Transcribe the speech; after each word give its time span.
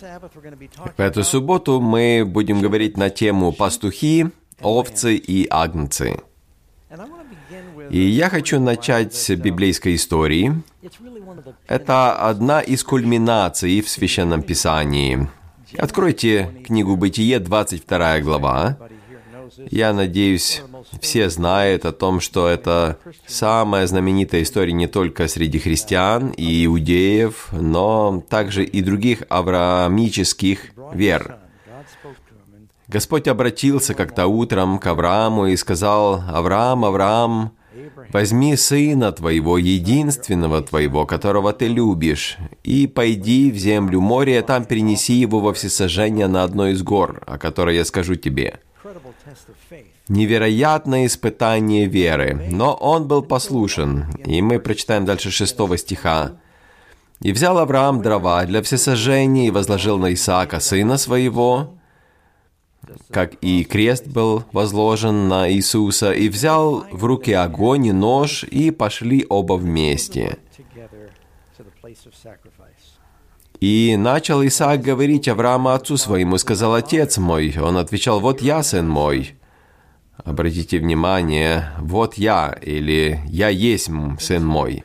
В 0.00 1.00
эту 1.00 1.24
субботу 1.24 1.80
мы 1.80 2.24
будем 2.26 2.60
говорить 2.60 2.96
на 2.96 3.10
тему 3.10 3.52
«Пастухи, 3.52 4.26
овцы 4.60 5.16
и 5.16 5.46
агнцы». 5.50 6.20
И 7.90 7.98
я 7.98 8.30
хочу 8.30 8.60
начать 8.60 9.14
с 9.14 9.34
библейской 9.34 9.94
истории. 9.94 10.62
Это 11.66 12.12
одна 12.12 12.60
из 12.60 12.84
кульминаций 12.84 13.80
в 13.80 13.88
Священном 13.88 14.42
Писании. 14.42 15.28
Откройте 15.76 16.50
книгу 16.64 16.96
«Бытие», 16.96 17.38
22 17.40 18.20
глава. 18.20 18.78
Я 19.70 19.92
надеюсь, 19.92 20.62
все 21.00 21.28
знают 21.30 21.84
о 21.84 21.92
том, 21.92 22.20
что 22.20 22.46
это 22.46 22.98
самая 23.26 23.86
знаменитая 23.86 24.42
история 24.42 24.72
не 24.72 24.86
только 24.86 25.26
среди 25.28 25.58
христиан 25.58 26.28
и 26.30 26.64
иудеев, 26.64 27.48
но 27.52 28.22
также 28.28 28.64
и 28.64 28.80
других 28.82 29.22
авраамических 29.28 30.60
вер. 30.94 31.38
Господь 32.86 33.28
обратился 33.28 33.94
как-то 33.94 34.26
утром 34.26 34.78
к 34.78 34.86
Аврааму 34.86 35.46
и 35.46 35.56
сказал, 35.56 36.22
«Авраам, 36.28 36.86
Авраам, 36.86 37.52
возьми 38.10 38.56
сына 38.56 39.12
твоего, 39.12 39.58
единственного 39.58 40.62
твоего, 40.62 41.04
которого 41.04 41.52
ты 41.52 41.66
любишь, 41.66 42.38
и 42.64 42.86
пойди 42.86 43.50
в 43.50 43.56
землю 43.56 44.00
моря, 44.00 44.40
там 44.40 44.64
перенеси 44.64 45.12
его 45.12 45.40
во 45.40 45.52
всесожжение 45.52 46.28
на 46.28 46.44
одной 46.44 46.72
из 46.72 46.82
гор, 46.82 47.22
о 47.26 47.36
которой 47.36 47.76
я 47.76 47.84
скажу 47.84 48.14
тебе». 48.14 48.60
Невероятное 50.08 51.06
испытание 51.06 51.86
веры, 51.86 52.48
но 52.50 52.74
он 52.74 53.08
был 53.08 53.22
послушен. 53.22 54.06
И 54.24 54.40
мы 54.42 54.60
прочитаем 54.60 55.04
дальше 55.04 55.30
шестого 55.30 55.76
стиха. 55.76 56.32
«И 57.20 57.32
взял 57.32 57.58
Авраам 57.58 58.00
дрова 58.00 58.44
для 58.44 58.62
всесожжения 58.62 59.48
и 59.48 59.50
возложил 59.50 59.98
на 59.98 60.14
Исаака, 60.14 60.60
сына 60.60 60.98
своего, 60.98 61.74
как 63.10 63.34
и 63.42 63.64
крест 63.64 64.06
был 64.06 64.44
возложен 64.52 65.28
на 65.28 65.50
Иисуса, 65.50 66.12
и 66.12 66.28
взял 66.28 66.86
в 66.92 67.04
руки 67.04 67.32
огонь 67.32 67.86
и 67.86 67.92
нож, 67.92 68.44
и 68.44 68.70
пошли 68.70 69.26
оба 69.28 69.54
вместе. 69.54 70.38
И 73.60 73.96
начал 73.98 74.46
Исаак 74.46 74.82
говорить 74.82 75.28
Аврааму 75.28 75.70
отцу 75.70 75.96
своему, 75.96 76.36
и 76.36 76.38
сказал, 76.38 76.74
«Отец 76.74 77.18
мой». 77.18 77.56
Он 77.60 77.76
отвечал, 77.76 78.20
«Вот 78.20 78.40
я, 78.40 78.62
сын 78.62 78.88
мой». 78.88 79.34
Обратите 80.24 80.78
внимание, 80.78 81.72
«Вот 81.80 82.14
я» 82.14 82.56
или 82.62 83.20
«Я 83.26 83.48
есть 83.48 83.90
сын 84.20 84.46
мой». 84.46 84.84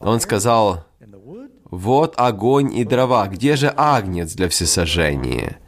Он 0.00 0.20
сказал, 0.20 0.84
«Вот 1.70 2.14
огонь 2.16 2.74
и 2.74 2.84
дрова, 2.84 3.26
где 3.28 3.56
же 3.56 3.72
агнец 3.76 4.32
для 4.32 4.48
всесожжения?» 4.48 5.58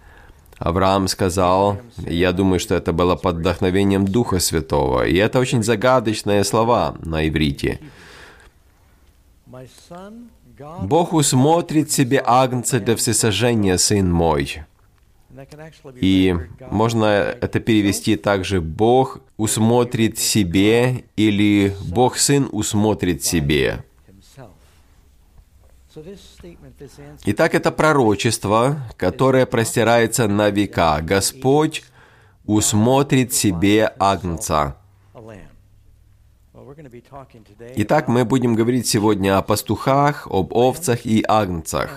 Авраам 0.60 1.08
сказал, 1.08 1.78
я 1.96 2.32
думаю, 2.32 2.60
что 2.60 2.74
это 2.74 2.92
было 2.92 3.16
под 3.16 3.36
вдохновением 3.36 4.06
Духа 4.06 4.38
Святого, 4.40 5.06
и 5.06 5.16
это 5.16 5.38
очень 5.38 5.62
загадочные 5.62 6.44
слова 6.44 6.96
на 7.00 7.26
иврите. 7.26 7.80
Бог 10.82 11.12
усмотрит 11.12 11.90
себе 11.90 12.22
агнца 12.24 12.80
для 12.80 12.96
всесожжения, 12.96 13.78
сын 13.78 14.10
мой. 14.12 14.62
И 15.96 16.36
можно 16.70 17.04
это 17.04 17.60
перевести 17.60 18.16
также 18.16 18.60
«Бог 18.60 19.20
усмотрит 19.36 20.18
себе» 20.18 21.04
или 21.16 21.74
«Бог 21.88 22.18
Сын 22.18 22.48
усмотрит 22.52 23.24
себе». 23.24 23.84
Итак, 27.24 27.54
это 27.54 27.72
пророчество, 27.72 28.78
которое 28.96 29.46
простирается 29.46 30.28
на 30.28 30.50
века. 30.50 31.00
Господь 31.00 31.84
усмотрит 32.44 33.32
себе 33.32 33.92
агнца. 33.98 34.76
Итак, 37.76 38.08
мы 38.08 38.24
будем 38.24 38.54
говорить 38.54 38.86
сегодня 38.86 39.38
о 39.38 39.42
пастухах, 39.42 40.26
об 40.30 40.52
овцах 40.54 41.04
и 41.04 41.24
агнцах. 41.26 41.90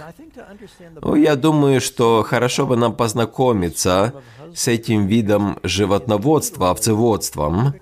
Ну, 1.01 1.15
я 1.15 1.35
думаю, 1.35 1.81
что 1.81 2.23
хорошо 2.23 2.65
бы 2.65 2.75
нам 2.75 2.95
познакомиться 2.95 4.13
с 4.55 4.67
этим 4.67 5.07
видом 5.07 5.59
животноводства, 5.63 6.71
овцеводством, 6.71 7.75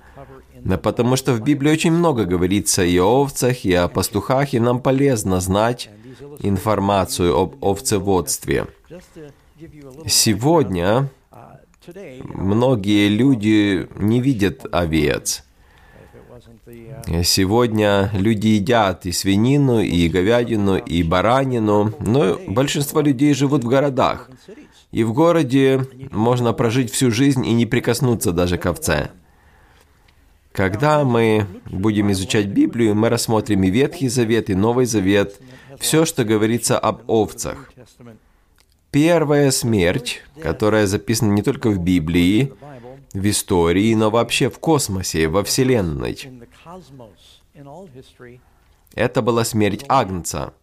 потому 0.83 1.15
что 1.15 1.33
в 1.33 1.41
Библии 1.41 1.71
очень 1.71 1.91
много 1.91 2.25
говорится 2.25 2.83
и 2.83 2.97
о 2.99 3.21
овцах, 3.21 3.65
и 3.65 3.73
о 3.73 3.87
пастухах, 3.87 4.53
и 4.53 4.59
нам 4.59 4.81
полезно 4.81 5.39
знать 5.39 5.89
информацию 6.39 7.37
об 7.37 7.63
овцеводстве. 7.63 8.67
Сегодня 10.07 11.09
многие 12.23 13.07
люди 13.07 13.87
не 13.97 14.21
видят 14.21 14.65
овец. 14.71 15.43
Сегодня 17.23 18.09
люди 18.13 18.47
едят 18.47 19.05
и 19.05 19.11
свинину, 19.11 19.81
и 19.81 20.07
говядину, 20.07 20.77
и 20.77 21.03
баранину, 21.03 21.93
но 21.99 22.39
большинство 22.47 23.01
людей 23.01 23.33
живут 23.33 23.63
в 23.63 23.67
городах. 23.67 24.29
И 24.91 25.03
в 25.03 25.13
городе 25.13 25.85
можно 26.11 26.53
прожить 26.53 26.91
всю 26.91 27.11
жизнь 27.11 27.45
и 27.45 27.53
не 27.53 27.65
прикоснуться 27.65 28.31
даже 28.31 28.57
к 28.57 28.65
овце. 28.65 29.11
Когда 30.51 31.05
мы 31.05 31.47
будем 31.65 32.11
изучать 32.11 32.47
Библию, 32.47 32.93
мы 32.93 33.07
рассмотрим 33.09 33.63
и 33.63 33.69
Ветхий 33.69 34.09
Завет, 34.09 34.49
и 34.49 34.55
Новый 34.55 34.85
Завет, 34.85 35.39
все, 35.79 36.05
что 36.05 36.25
говорится 36.25 36.77
об 36.77 37.09
овцах. 37.09 37.71
Первая 38.91 39.51
смерть, 39.51 40.21
которая 40.41 40.87
записана 40.87 41.31
не 41.31 41.41
только 41.41 41.69
в 41.69 41.79
Библии, 41.79 42.51
в 43.13 43.29
истории, 43.29 43.93
но 43.93 44.09
вообще 44.09 44.49
в 44.49 44.59
космосе, 44.59 45.27
во 45.27 45.43
Вселенной. 45.43 46.17
Это 48.95 49.21
была 49.21 49.43
смерть 49.43 49.85
Агнца. 49.87 50.53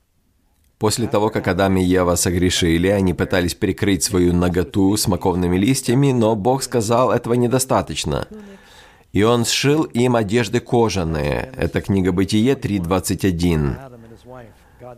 После 0.79 1.09
того, 1.09 1.31
как 1.31 1.49
Адам 1.49 1.77
и 1.77 1.83
Ева 1.83 2.15
согрешили, 2.15 2.87
они 2.87 3.13
пытались 3.13 3.55
прикрыть 3.55 4.05
свою 4.05 4.33
наготу 4.33 4.97
смоковными 4.97 5.57
листьями, 5.57 6.13
но 6.13 6.37
Бог 6.37 6.63
сказал, 6.63 7.11
этого 7.11 7.35
недостаточно. 7.35 8.29
И 9.13 9.25
Он 9.25 9.45
сшил 9.45 9.85
им 9.85 10.15
одежды 10.15 10.61
кожаные. 10.61 11.53
Это 11.57 11.81
книга 11.81 12.13
Бытие 12.13 12.55
3.21. 12.55 13.77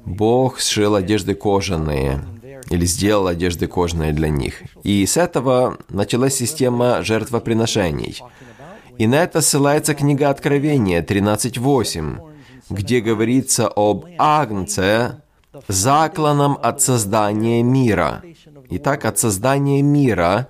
Бог 0.05 0.61
сшил 0.61 0.95
одежды 0.97 1.35
кожаные, 1.35 2.21
или 2.71 2.87
сделал 2.87 3.27
одежды 3.27 3.67
кожаные 3.67 4.13
для 4.13 4.29
них. 4.29 4.63
И 4.85 5.05
с 5.05 5.17
этого 5.17 5.77
началась 5.89 6.37
система 6.37 7.03
жертвоприношений. 7.03 8.23
И 8.97 9.07
на 9.07 9.17
это 9.17 9.41
ссылается 9.41 9.95
книга 9.95 10.31
Откровения 10.31 11.03
13.8, 11.03 12.19
где 12.71 13.01
говорится 13.01 13.71
об 13.75 14.07
Агнце, 14.19 15.23
закланном 15.69 16.59
от 16.63 16.81
создания 16.81 17.63
мира. 17.63 18.23
Итак, 18.71 19.05
от 19.05 19.19
создания 19.19 19.83
мира 19.83 20.47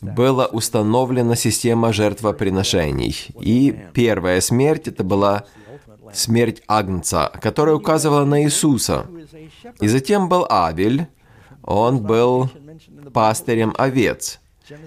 была 0.00 0.46
установлена 0.46 1.34
система 1.34 1.92
жертвоприношений. 1.92 3.16
И 3.40 3.76
первая 3.92 4.40
смерть 4.40 4.86
это 4.86 5.02
была 5.02 5.44
смерть 6.12 6.62
Агнца, 6.68 7.32
которая 7.40 7.74
указывала 7.74 8.24
на 8.24 8.44
Иисуса. 8.44 9.06
И 9.80 9.88
затем 9.88 10.28
был 10.28 10.46
Авель, 10.48 11.08
он 11.62 12.02
был 12.02 12.50
пастырем 13.12 13.74
овец. 13.76 14.40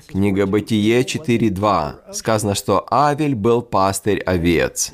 Книга 0.07 0.45
Бытие 0.45 1.01
4.2. 1.01 2.13
Сказано, 2.13 2.55
что 2.55 2.85
Авель 2.89 3.35
был 3.35 3.61
пастырь 3.61 4.19
овец. 4.19 4.93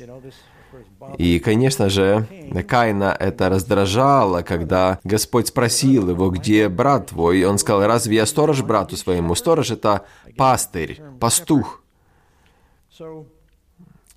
И, 1.16 1.38
конечно 1.38 1.88
же, 1.88 2.26
Каина 2.68 3.16
это 3.18 3.48
раздражало, 3.48 4.42
когда 4.42 4.98
Господь 5.04 5.48
спросил 5.48 6.10
его, 6.10 6.30
где 6.30 6.68
брат 6.68 7.08
твой, 7.08 7.38
и 7.40 7.44
он 7.44 7.58
сказал, 7.58 7.86
разве 7.86 8.16
я 8.16 8.26
сторож 8.26 8.62
брату 8.62 8.96
своему? 8.96 9.34
Сторож— 9.34 9.70
это 9.72 10.04
пастырь, 10.36 11.00
пастух. 11.18 11.82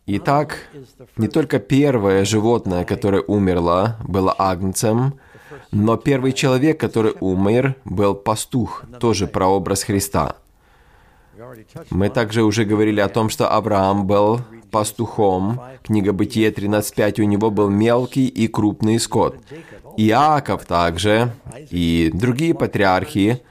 Итак, 0.05 0.57
не 1.15 1.29
только 1.29 1.59
первое 1.59 2.25
животное, 2.25 2.83
которое 2.83 3.21
умерло, 3.21 3.97
было 4.05 4.35
агнцем, 4.37 5.17
но 5.71 5.97
первый 5.97 6.33
человек, 6.33 6.79
который 6.79 7.13
умер, 7.19 7.75
был 7.85 8.15
пастух, 8.15 8.83
тоже 8.99 9.27
прообраз 9.27 9.83
Христа. 9.83 10.35
Мы 11.89 12.09
также 12.09 12.43
уже 12.43 12.63
говорили 12.65 12.99
о 12.99 13.09
том, 13.09 13.29
что 13.29 13.49
Авраам 13.49 14.05
был 14.05 14.41
пастухом. 14.71 15.61
Книга 15.83 16.13
Бытие 16.13 16.51
13.5, 16.51 17.21
у 17.21 17.25
него 17.25 17.51
был 17.51 17.69
мелкий 17.69 18.27
и 18.27 18.47
крупный 18.47 18.99
скот. 18.99 19.37
Иаков 19.97 20.65
также 20.65 21.33
и 21.69 22.11
другие 22.13 22.53
патриархи 22.53 23.41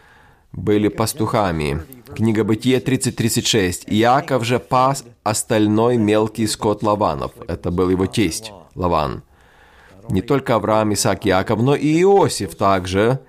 были 0.53 0.89
пастухами. 0.89 1.83
Книга 2.15 2.45
Бытие 2.45 2.79
30.36. 2.79 3.85
Иаков 3.87 4.45
же 4.45 4.59
пас 4.59 5.05
остальной 5.23 5.97
мелкий 5.97 6.47
скот 6.47 6.83
Лаванов. 6.83 7.33
Это 7.49 7.71
был 7.71 7.89
его 7.91 8.07
тесть 8.07 8.53
Лаван. 8.75 9.23
Не 10.09 10.23
только 10.23 10.55
Авраам, 10.55 10.93
Исаак, 10.93 11.27
Иаков, 11.27 11.63
но 11.63 11.75
и 11.75 12.03
Иосиф 12.03 12.55
также 12.55 13.21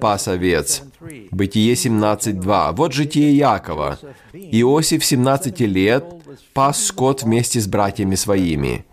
пас 0.00 0.28
овец. 0.28 0.82
Бытие 1.30 1.74
17.2. 1.74 2.72
Вот 2.74 2.92
житие 2.92 3.36
Якова. 3.36 3.98
Иосиф 4.32 5.04
17 5.04 5.60
лет 5.60 6.04
пас 6.52 6.84
скот 6.84 7.22
вместе 7.22 7.60
с 7.60 7.66
братьями 7.66 8.14
своими. 8.14 8.84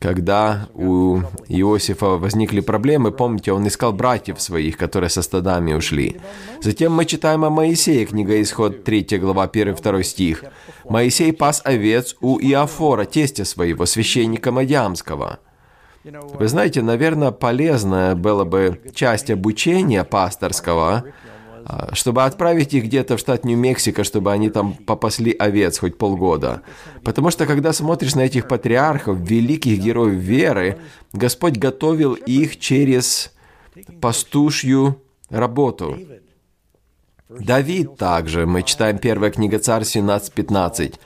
Когда 0.00 0.68
у 0.74 1.20
Иосифа 1.48 2.18
возникли 2.18 2.60
проблемы, 2.60 3.10
помните, 3.10 3.52
он 3.52 3.66
искал 3.66 3.94
братьев 3.94 4.38
своих, 4.38 4.76
которые 4.76 5.08
со 5.08 5.22
стадами 5.22 5.72
ушли. 5.72 6.20
Затем 6.60 6.92
мы 6.92 7.06
читаем 7.06 7.42
о 7.42 7.48
Моисее, 7.48 8.04
книга 8.04 8.42
Исход, 8.42 8.84
3 8.84 9.18
глава, 9.18 9.46
1-2 9.46 10.02
стих. 10.02 10.44
Моисей 10.86 11.32
пас 11.32 11.62
овец 11.64 12.16
у 12.20 12.38
Иофора, 12.38 13.06
тестя 13.06 13.46
своего, 13.46 13.86
священника 13.86 14.52
Мадьямского. 14.52 15.38
Вы 16.04 16.48
знаете, 16.48 16.82
наверное, 16.82 17.30
полезная 17.30 18.14
была 18.14 18.44
бы 18.44 18.80
часть 18.94 19.30
обучения 19.30 20.04
пасторского, 20.04 21.04
а, 21.64 21.94
чтобы 21.94 22.24
отправить 22.24 22.74
их 22.74 22.84
где-то 22.84 23.16
в 23.16 23.20
штат 23.20 23.44
Нью-Мексико, 23.46 24.04
чтобы 24.04 24.30
они 24.30 24.50
там 24.50 24.74
попасли 24.74 25.32
овец 25.32 25.78
хоть 25.78 25.96
полгода. 25.96 26.60
Потому 27.02 27.30
что 27.30 27.46
когда 27.46 27.72
смотришь 27.72 28.14
на 28.14 28.20
этих 28.20 28.48
патриархов, 28.48 29.18
великих 29.18 29.78
героев 29.78 30.20
веры, 30.20 30.78
Господь 31.14 31.56
готовил 31.56 32.12
их 32.12 32.58
через 32.60 33.32
пастушью 34.02 35.00
работу. 35.30 35.96
Давид 37.30 37.96
также, 37.96 38.44
мы 38.44 38.62
читаем 38.62 38.98
первая 38.98 39.30
книга 39.30 39.58
Царь 39.58 39.82
17.15. 39.82 40.96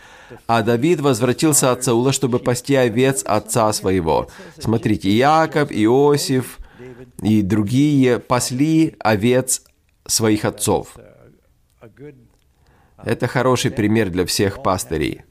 А 0.46 0.62
Давид 0.62 1.00
возвратился 1.00 1.72
от 1.72 1.84
Саула, 1.84 2.12
чтобы 2.12 2.38
пасти 2.38 2.75
овец 2.75 3.22
отца 3.25 3.72
своего. 3.72 4.28
Смотрите, 4.58 5.10
Яков, 5.10 5.70
Иосиф 5.70 6.58
и 7.22 7.42
другие 7.42 8.19
пасли 8.19 8.96
овец 8.98 9.62
своих 10.06 10.44
отцов. 10.44 10.96
Это 13.04 13.26
хороший 13.26 13.70
пример 13.70 14.10
для 14.10 14.25
всех 14.26 14.62
пастырей. 14.62 15.22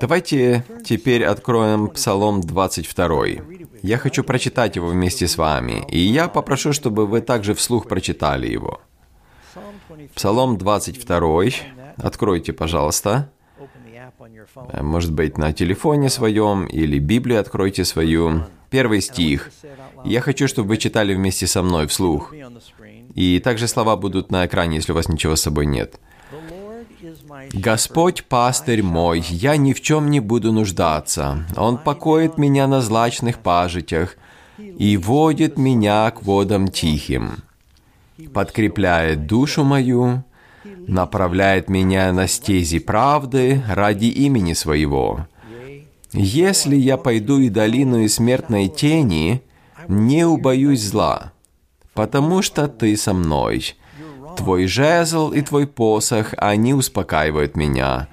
Давайте 0.00 0.64
теперь 0.84 1.24
откроем 1.24 1.88
Псалом 1.88 2.40
22. 2.40 3.26
Я 3.82 3.98
хочу 3.98 4.24
прочитать 4.24 4.74
его 4.74 4.88
вместе 4.88 5.28
с 5.28 5.38
вами, 5.38 5.86
и 5.88 5.98
я 5.98 6.28
попрошу, 6.28 6.72
чтобы 6.72 7.06
вы 7.06 7.20
также 7.20 7.54
вслух 7.54 7.86
прочитали 7.86 8.48
его. 8.48 8.80
Псалом 10.14 10.58
22. 10.58 11.42
Откройте, 11.96 12.52
пожалуйста. 12.52 13.30
Может 14.80 15.12
быть, 15.12 15.38
на 15.38 15.52
телефоне 15.52 16.08
своем 16.08 16.66
или 16.66 16.98
Библию 16.98 17.40
откройте 17.40 17.84
свою. 17.84 18.44
Первый 18.70 19.00
стих. 19.00 19.50
Я 20.04 20.20
хочу, 20.20 20.46
чтобы 20.48 20.68
вы 20.68 20.76
читали 20.76 21.14
вместе 21.14 21.46
со 21.46 21.62
мной 21.62 21.86
вслух. 21.86 22.34
И 23.14 23.40
также 23.40 23.66
слова 23.66 23.96
будут 23.96 24.30
на 24.30 24.46
экране, 24.46 24.76
если 24.76 24.92
у 24.92 24.94
вас 24.94 25.08
ничего 25.08 25.36
с 25.36 25.42
собой 25.42 25.66
нет. 25.66 25.98
«Господь 27.52 28.24
пастырь 28.24 28.82
мой, 28.82 29.20
я 29.20 29.56
ни 29.56 29.72
в 29.72 29.80
чем 29.80 30.10
не 30.10 30.20
буду 30.20 30.52
нуждаться. 30.52 31.44
Он 31.56 31.78
покоит 31.78 32.38
меня 32.38 32.66
на 32.66 32.80
злачных 32.80 33.38
пажитях 33.38 34.16
и 34.58 34.96
водит 34.96 35.56
меня 35.56 36.10
к 36.10 36.22
водам 36.22 36.68
тихим, 36.68 37.36
подкрепляет 38.34 39.26
душу 39.26 39.64
мою, 39.64 40.24
направляет 40.86 41.68
меня 41.68 42.12
на 42.12 42.26
стези 42.26 42.78
правды 42.78 43.62
ради 43.68 44.06
имени 44.06 44.54
своего. 44.54 45.26
Если 46.12 46.76
я 46.76 46.96
пойду 46.96 47.38
и 47.38 47.50
долину 47.50 48.00
и 48.00 48.08
смертной 48.08 48.68
тени, 48.68 49.42
не 49.88 50.24
убоюсь 50.24 50.82
зла, 50.82 51.32
потому 51.94 52.42
что 52.42 52.68
ты 52.68 52.96
со 52.96 53.12
мной. 53.12 53.74
Твой 54.36 54.66
жезл 54.66 55.32
и 55.32 55.42
твой 55.42 55.66
посох, 55.66 56.32
они 56.36 56.72
успокаивают 56.72 57.56
меня. 57.56 58.08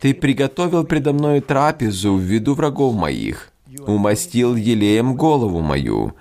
Ты 0.00 0.14
приготовил 0.14 0.84
предо 0.84 1.12
мною 1.12 1.42
трапезу 1.42 2.14
в 2.14 2.20
виду 2.20 2.54
врагов 2.54 2.94
моих, 2.94 3.50
умастил 3.86 4.56
елеем 4.56 5.14
голову 5.14 5.60
мою. 5.60 6.14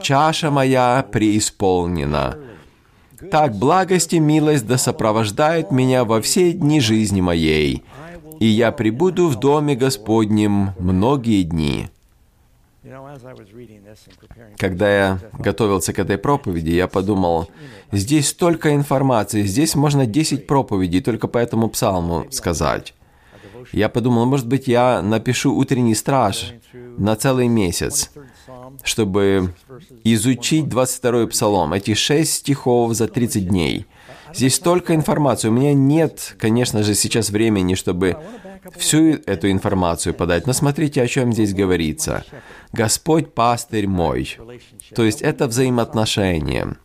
Чаша 0.00 0.50
моя 0.50 1.04
преисполнена. 1.10 2.36
Так 3.30 3.54
благость 3.54 4.12
и 4.12 4.20
милость 4.20 4.66
да 4.66 4.78
сопровождают 4.78 5.70
меня 5.70 6.04
во 6.04 6.20
все 6.22 6.52
дни 6.52 6.80
жизни 6.80 7.20
моей, 7.20 7.84
и 8.38 8.46
я 8.46 8.72
прибуду 8.72 9.28
в 9.28 9.38
доме 9.38 9.76
Господнем 9.76 10.70
многие 10.78 11.42
дни. 11.42 11.88
Когда 14.56 14.90
я 14.90 15.18
готовился 15.38 15.92
к 15.92 15.98
этой 15.98 16.16
проповеди, 16.16 16.70
я 16.70 16.88
подумал, 16.88 17.50
здесь 17.92 18.28
столько 18.28 18.74
информации, 18.74 19.42
здесь 19.42 19.74
можно 19.74 20.06
10 20.06 20.46
проповедей 20.46 21.02
только 21.02 21.28
по 21.28 21.38
этому 21.38 21.68
псалму 21.68 22.26
сказать. 22.30 22.94
Я 23.72 23.88
подумал, 23.88 24.26
может 24.26 24.46
быть, 24.46 24.68
я 24.68 25.02
напишу 25.02 25.54
утренний 25.54 25.94
страж 25.94 26.52
на 26.72 27.16
целый 27.16 27.48
месяц, 27.48 28.10
чтобы 28.82 29.54
изучить 30.04 30.66
22-й 30.66 31.28
псалом, 31.28 31.72
эти 31.72 31.94
6 31.94 32.32
стихов 32.32 32.94
за 32.94 33.08
30 33.08 33.48
дней. 33.48 33.86
Здесь 34.34 34.54
столько 34.54 34.94
информации. 34.94 35.48
У 35.48 35.52
меня 35.52 35.74
нет, 35.74 36.36
конечно 36.38 36.82
же, 36.82 36.94
сейчас 36.94 37.30
времени, 37.30 37.74
чтобы 37.74 38.16
всю 38.76 39.14
эту 39.26 39.50
информацию 39.50 40.14
подать. 40.14 40.46
Но 40.46 40.52
смотрите, 40.52 41.02
о 41.02 41.08
чем 41.08 41.32
здесь 41.32 41.54
говорится. 41.54 42.24
Господь 42.72 43.34
пастырь 43.34 43.86
мой. 43.86 44.36
То 44.94 45.04
есть 45.04 45.22
это 45.22 45.48
взаимоотношения. 45.48 46.76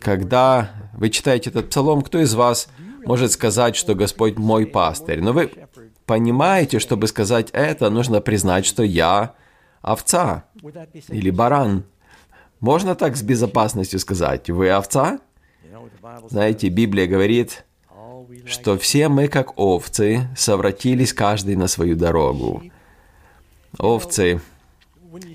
Когда 0.00 0.70
вы 0.94 1.10
читаете 1.10 1.50
этот 1.50 1.70
псалом, 1.70 2.02
кто 2.02 2.20
из 2.20 2.34
вас 2.34 2.68
может 3.06 3.32
сказать, 3.32 3.76
что 3.76 3.94
Господь 3.94 4.36
мой 4.36 4.66
пастырь? 4.66 5.20
Но 5.20 5.32
вы 5.32 5.50
понимаете, 6.04 6.78
чтобы 6.78 7.06
сказать 7.06 7.50
это, 7.52 7.90
нужно 7.90 8.20
признать, 8.20 8.66
что 8.66 8.82
я 8.82 9.34
овца 9.80 10.44
или 11.08 11.30
баран. 11.30 11.84
Можно 12.60 12.94
так 12.94 13.16
с 13.16 13.22
безопасностью 13.22 13.98
сказать? 13.98 14.50
Вы 14.50 14.70
овца? 14.70 15.20
Знаете, 16.28 16.68
Библия 16.68 17.06
говорит, 17.06 17.64
что 18.44 18.78
все 18.78 19.08
мы, 19.08 19.28
как 19.28 19.58
овцы, 19.58 20.28
совратились 20.36 21.12
каждый 21.12 21.56
на 21.56 21.68
свою 21.68 21.96
дорогу. 21.96 22.62
Овцы. 23.78 24.40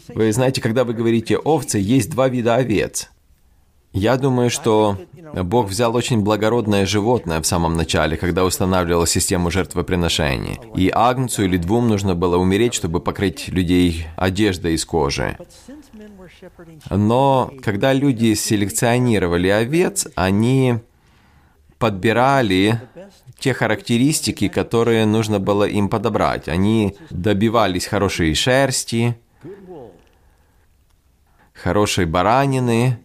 Вы 0.09 0.31
знаете, 0.31 0.61
когда 0.61 0.83
вы 0.83 0.93
говорите 0.93 1.37
«овцы», 1.37 1.79
есть 1.79 2.11
два 2.11 2.27
вида 2.27 2.55
овец. 2.55 3.09
Я 3.93 4.15
думаю, 4.15 4.49
что 4.49 4.97
Бог 5.33 5.67
взял 5.67 5.95
очень 5.95 6.21
благородное 6.21 6.85
животное 6.85 7.41
в 7.41 7.45
самом 7.45 7.75
начале, 7.75 8.15
когда 8.15 8.45
устанавливал 8.45 9.05
систему 9.05 9.51
жертвоприношений. 9.51 10.59
И 10.75 10.89
агнцу 10.93 11.43
или 11.43 11.57
двум 11.57 11.89
нужно 11.89 12.15
было 12.15 12.37
умереть, 12.37 12.73
чтобы 12.73 13.01
покрыть 13.01 13.49
людей 13.49 14.07
одеждой 14.15 14.75
из 14.75 14.85
кожи. 14.85 15.37
Но 16.89 17.51
когда 17.61 17.91
люди 17.91 18.33
селекционировали 18.33 19.49
овец, 19.49 20.07
они 20.15 20.75
подбирали 21.77 22.79
те 23.39 23.53
характеристики, 23.53 24.47
которые 24.47 25.05
нужно 25.05 25.39
было 25.39 25.65
им 25.65 25.89
подобрать. 25.89 26.47
Они 26.47 26.95
добивались 27.09 27.87
хорошей 27.87 28.35
шерсти, 28.35 29.17
хорошей 31.53 32.05
баранины, 32.05 32.99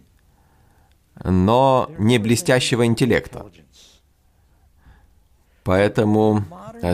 но 1.23 1.89
не 1.97 2.17
блестящего 2.17 2.85
интеллекта. 2.85 3.45
Поэтому 5.63 6.45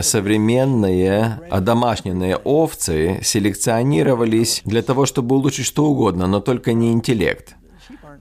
современные 0.02 1.40
одомашненные 1.50 2.36
овцы 2.36 3.20
селекционировались 3.22 4.62
для 4.64 4.82
того, 4.82 5.06
чтобы 5.06 5.36
улучшить 5.36 5.66
что 5.66 5.86
угодно, 5.86 6.26
но 6.26 6.40
только 6.40 6.72
не 6.72 6.92
интеллект. 6.92 7.54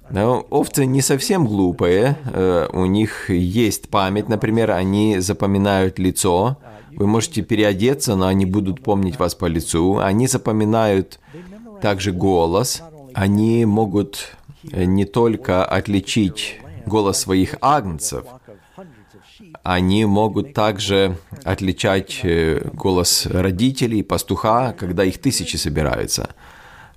Но 0.10 0.46
овцы 0.50 0.86
не 0.86 1.02
совсем 1.02 1.48
глупые, 1.48 2.18
э, 2.26 2.68
у 2.72 2.86
них 2.86 3.30
есть 3.30 3.90
память, 3.90 4.30
например, 4.30 4.72
они 4.72 5.20
запоминают 5.20 5.98
лицо, 5.98 6.58
вы 6.92 7.08
можете 7.08 7.42
переодеться, 7.42 8.16
но 8.16 8.28
они 8.28 8.46
будут 8.46 8.84
помнить 8.84 9.18
вас 9.18 9.34
по 9.34 9.46
лицу, 9.46 9.98
они 9.98 10.28
запоминают 10.28 11.20
также 11.82 12.12
голос, 12.12 12.84
они 13.14 13.66
могут 13.66 14.36
не 14.64 15.06
только 15.06 15.66
отличить 15.66 16.60
голос 16.86 17.20
своих 17.20 17.56
агнцев, 17.62 18.26
они 19.64 20.06
могут 20.06 20.54
также 20.54 21.18
отличать 21.44 22.20
э, 22.24 22.68
голос 22.74 23.26
родителей, 23.26 24.04
пастуха, 24.04 24.76
когда 24.78 25.04
их 25.04 25.20
тысячи 25.20 25.56
собираются. 25.56 26.36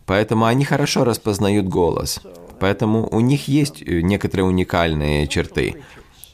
Поэтому 0.04 0.46
они 0.46 0.64
хорошо 0.64 1.04
распознают 1.04 1.66
голос. 1.68 2.20
Поэтому 2.58 3.08
у 3.10 3.20
них 3.20 3.48
есть 3.48 3.82
э, 3.82 4.00
некоторые 4.00 4.46
уникальные 4.46 5.26
черты. 5.28 5.82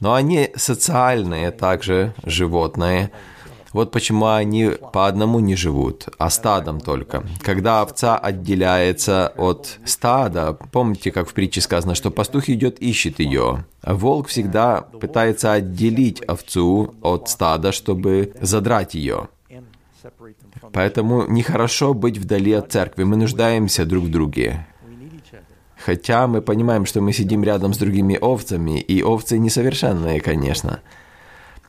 Но 0.00 0.14
они 0.14 0.50
социальные 0.56 1.50
также 1.50 2.14
животные. 2.24 3.10
Вот 3.72 3.90
почему 3.90 4.26
они 4.26 4.70
по 4.92 5.06
одному 5.06 5.40
не 5.40 5.56
живут, 5.56 6.08
а 6.18 6.28
стадом 6.30 6.80
только. 6.80 7.24
Когда 7.40 7.80
овца 7.80 8.18
отделяется 8.18 9.32
от 9.36 9.78
стада, 9.84 10.52
помните, 10.52 11.10
как 11.10 11.28
в 11.28 11.32
притче 11.32 11.60
сказано, 11.60 11.94
что 11.94 12.10
пастух 12.10 12.48
идет 12.48 12.78
ищет 12.80 13.18
ее. 13.18 13.64
Волк 13.82 14.28
всегда 14.28 14.82
пытается 14.82 15.52
отделить 15.52 16.22
овцу 16.22 16.94
от 17.02 17.28
стада, 17.28 17.72
чтобы 17.72 18.34
задрать 18.40 18.94
ее. 18.94 19.28
Поэтому 20.72 21.26
нехорошо 21.26 21.94
быть 21.94 22.18
вдали 22.18 22.52
от 22.52 22.72
церкви. 22.72 23.04
Мы 23.04 23.16
нуждаемся 23.16 23.84
друг 23.84 24.04
в 24.04 24.10
друге. 24.10 24.66
Хотя 25.84 26.28
мы 26.28 26.42
понимаем, 26.42 26.86
что 26.86 27.00
мы 27.00 27.12
сидим 27.12 27.42
рядом 27.42 27.74
с 27.74 27.78
другими 27.78 28.16
овцами, 28.20 28.78
и 28.78 29.02
овцы 29.02 29.38
несовершенные, 29.38 30.20
конечно. 30.20 30.80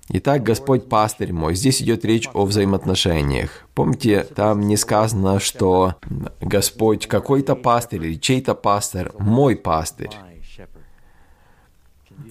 Итак, 0.10 0.44
Господь 0.44 0.90
пастырь 0.90 1.32
мой. 1.32 1.56
Здесь 1.56 1.82
идет 1.82 2.04
речь 2.04 2.30
о 2.34 2.46
взаимоотношениях. 2.46 3.68
Помните, 3.74 4.28
там 4.36 4.62
не 4.62 4.76
сказано, 4.76 5.40
что 5.40 5.96
Господь 6.42 7.08
какой-то 7.08 7.56
пастырь 7.56 8.06
или 8.06 8.16
чей-то 8.16 8.54
пастырь, 8.54 9.10
мой 9.18 9.56
пастырь. 9.56 10.12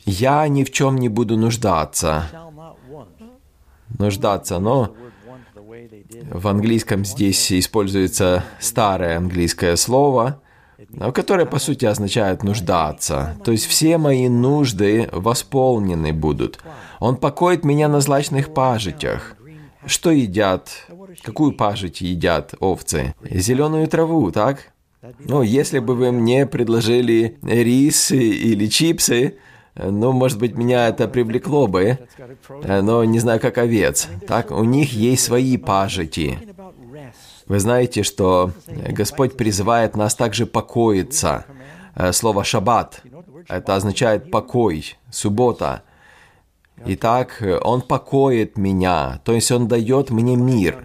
Я 0.04 0.46
ни 0.48 0.64
в 0.64 0.70
чем 0.70 0.96
не 0.96 1.08
буду 1.08 1.36
нуждаться. 1.36 2.24
Нуждаться, 3.98 4.58
но 4.58 4.94
в 6.30 6.48
английском 6.48 7.04
здесь 7.04 7.52
используется 7.52 8.44
старое 8.60 9.16
английское 9.16 9.76
слово, 9.76 10.40
которое 11.14 11.46
по 11.46 11.58
сути 11.58 11.86
означает 11.86 12.42
нуждаться. 12.42 13.36
То 13.44 13.52
есть 13.52 13.66
все 13.66 13.98
мои 13.98 14.28
нужды 14.28 15.08
восполнены 15.12 16.12
будут. 16.12 16.60
Он 17.02 17.16
покоит 17.16 17.64
меня 17.64 17.88
на 17.88 18.00
злачных 18.00 18.54
пажитях. 18.54 19.34
Что 19.86 20.12
едят? 20.12 20.86
Какую 21.24 21.50
пажить 21.50 22.00
едят 22.00 22.54
овцы? 22.60 23.16
Зеленую 23.28 23.88
траву, 23.88 24.30
так? 24.30 24.72
Ну, 25.18 25.42
если 25.42 25.80
бы 25.80 25.96
вы 25.96 26.12
мне 26.12 26.46
предложили 26.46 27.38
рис 27.42 28.12
или 28.12 28.68
чипсы, 28.68 29.38
ну, 29.74 30.12
может 30.12 30.38
быть, 30.38 30.56
меня 30.56 30.86
это 30.86 31.08
привлекло 31.08 31.66
бы, 31.66 31.98
но 32.62 33.02
не 33.02 33.18
знаю, 33.18 33.40
как 33.40 33.58
овец. 33.58 34.08
Так, 34.28 34.52
у 34.52 34.62
них 34.62 34.92
есть 34.92 35.24
свои 35.24 35.56
пажити. 35.56 36.38
Вы 37.48 37.58
знаете, 37.58 38.04
что 38.04 38.52
Господь 38.68 39.36
призывает 39.36 39.96
нас 39.96 40.14
также 40.14 40.46
покоиться. 40.46 41.46
Э, 41.96 42.12
слово 42.12 42.44
«шаббат»— 42.44 43.02
это 43.48 43.74
означает 43.74 44.30
«покой», 44.30 44.96
«суббота». 45.10 45.82
Итак, 46.84 47.42
Он 47.62 47.82
покоит 47.82 48.58
меня, 48.58 49.20
то 49.24 49.32
есть 49.32 49.50
Он 49.52 49.68
дает 49.68 50.10
мне 50.10 50.36
мир. 50.36 50.84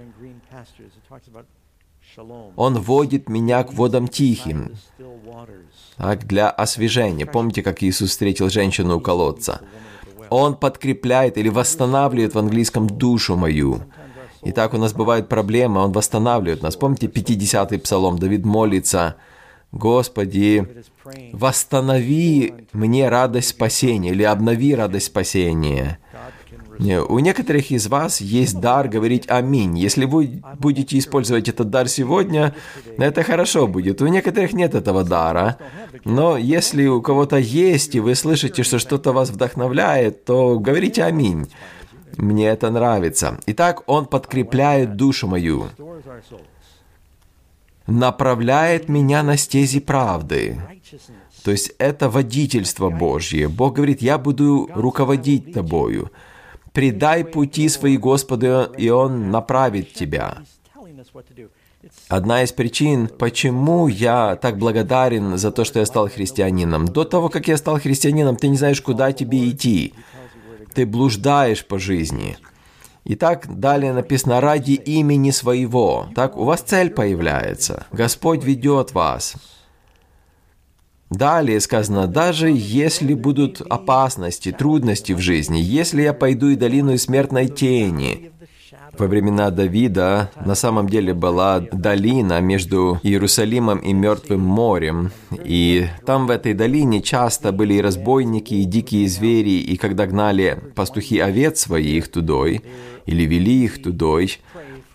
Он 2.56 2.80
водит 2.80 3.30
меня 3.30 3.64
к 3.64 3.74
водам 3.74 4.08
тихим, 4.08 4.74
так, 5.98 6.26
для 6.26 6.50
освежения. 6.50 7.26
Помните, 7.26 7.62
как 7.64 7.84
Иисус 7.84 8.10
встретил 8.10 8.50
женщину 8.50 8.98
у 8.98 9.00
колодца? 9.00 9.62
Он 10.30 10.56
подкрепляет 10.56 11.38
или 11.38 11.50
восстанавливает 11.50 12.34
в 12.34 12.40
английском 12.40 12.88
душу 12.88 13.36
мою. 13.36 13.82
Итак, 14.44 14.74
у 14.74 14.78
нас 14.78 14.94
бывают 14.94 15.30
проблемы, 15.30 15.82
Он 15.82 15.92
восстанавливает 15.92 16.62
нас. 16.62 16.76
Помните 16.76 17.08
50-й 17.08 17.80
псалом? 17.80 18.18
Давид 18.20 18.46
молится, 18.46 19.16
«Господи, 19.78 20.68
восстанови 21.34 22.54
мне 22.74 23.10
радость 23.10 23.50
спасения» 23.50 24.10
или 24.10 24.24
«обнови 24.24 24.74
радость 24.74 25.06
спасения». 25.06 26.00
У 26.80 27.20
некоторых 27.20 27.72
из 27.72 27.88
вас 27.88 28.20
есть 28.20 28.60
дар 28.60 28.88
говорить 28.88 29.26
«Аминь». 29.30 29.78
Если 29.78 30.06
вы 30.06 30.42
будете 30.60 30.98
использовать 30.98 31.48
этот 31.48 31.70
дар 31.70 31.88
сегодня, 31.88 32.56
это 32.98 33.22
хорошо 33.22 33.68
будет. 33.68 34.02
У 34.02 34.08
некоторых 34.08 34.54
нет 34.54 34.74
этого 34.74 35.04
дара. 35.04 35.58
Но 36.06 36.38
если 36.38 36.88
у 36.88 37.02
кого-то 37.02 37.38
есть, 37.38 37.94
и 37.94 38.00
вы 38.00 38.16
слышите, 38.16 38.64
что 38.64 38.80
что-то 38.80 39.12
вас 39.12 39.30
вдохновляет, 39.30 40.26
то 40.26 40.60
говорите 40.60 41.04
«Аминь». 41.04 41.48
Мне 42.18 42.48
это 42.48 42.72
нравится. 42.72 43.38
Итак, 43.46 43.84
Он 43.86 44.08
подкрепляет 44.08 44.96
душу 44.96 45.28
мою, 45.28 45.68
направляет 47.88 48.90
меня 48.90 49.24
на 49.24 49.38
стези 49.38 49.80
правды. 49.80 50.62
То 51.44 51.52
есть 51.52 51.74
это 51.78 52.10
водительство 52.10 52.90
Божье. 52.90 53.48
Бог 53.48 53.76
говорит, 53.76 54.02
я 54.02 54.18
буду 54.18 54.70
руководить 54.74 55.54
тобою. 55.54 56.12
Предай 56.74 57.24
пути 57.24 57.70
свои 57.70 57.98
Господу, 57.98 58.64
и 58.78 58.90
Он 58.90 59.32
направит 59.32 59.94
тебя. 59.94 60.40
Одна 62.10 62.44
из 62.44 62.52
причин, 62.52 63.08
почему 63.08 63.88
я 63.88 64.36
так 64.36 64.58
благодарен 64.58 65.38
за 65.38 65.52
то, 65.52 65.64
что 65.64 65.80
я 65.80 65.86
стал 65.86 66.10
христианином. 66.10 66.86
До 66.86 67.06
того, 67.06 67.30
как 67.30 67.48
я 67.48 67.58
стал 67.58 67.80
христианином, 67.80 68.36
ты 68.36 68.50
не 68.50 68.58
знаешь, 68.58 68.82
куда 68.82 69.12
тебе 69.14 69.50
идти 69.50 69.94
ты 70.78 70.86
блуждаешь 70.86 71.66
по 71.66 71.80
жизни. 71.80 72.38
И 73.08 73.16
так 73.16 73.60
далее 73.62 73.94
написано 73.94 74.42
«ради 74.42 74.74
имени 74.74 75.32
своего». 75.32 76.10
Так 76.14 76.36
у 76.36 76.44
вас 76.44 76.60
цель 76.60 76.90
появляется. 76.90 77.86
Господь 77.94 78.44
ведет 78.44 78.92
вас. 78.92 79.36
Далее 81.10 81.62
сказано, 81.62 82.08
даже 82.08 82.50
если 82.52 83.14
будут 83.14 83.62
опасности, 83.62 84.52
трудности 84.52 85.14
в 85.14 85.20
жизни, 85.20 85.58
если 85.58 86.02
я 86.02 86.12
пойду 86.12 86.50
и 86.50 86.58
долину 86.58 86.98
смертной 86.98 87.48
тени, 87.48 88.30
во 89.00 89.08
времена 89.08 89.50
Давида 89.50 90.32
на 90.46 90.56
самом 90.56 90.90
деле 90.90 91.14
была 91.14 91.60
долина 91.60 92.42
между 92.42 93.00
Иерусалимом 93.04 93.80
и 93.80 93.94
Мертвым 93.94 94.42
морем. 94.42 95.12
И 95.44 95.88
там 96.06 96.28
в 96.28 96.32
этой 96.32 96.54
долине 96.54 97.02
часто 97.02 97.52
были 97.52 97.76
и 97.76 97.82
разбойники, 97.82 98.54
и 98.54 98.66
дикие 98.66 99.08
звери, 99.08 99.60
и 99.60 99.78
когда 99.78 100.06
гнали 100.06 100.60
пастухи 100.76 101.20
овец 101.20 101.60
своих 101.60 102.10
тудой, 102.10 102.62
или 103.06 103.24
вели 103.24 103.64
их 103.64 103.82
тудой, 103.82 104.40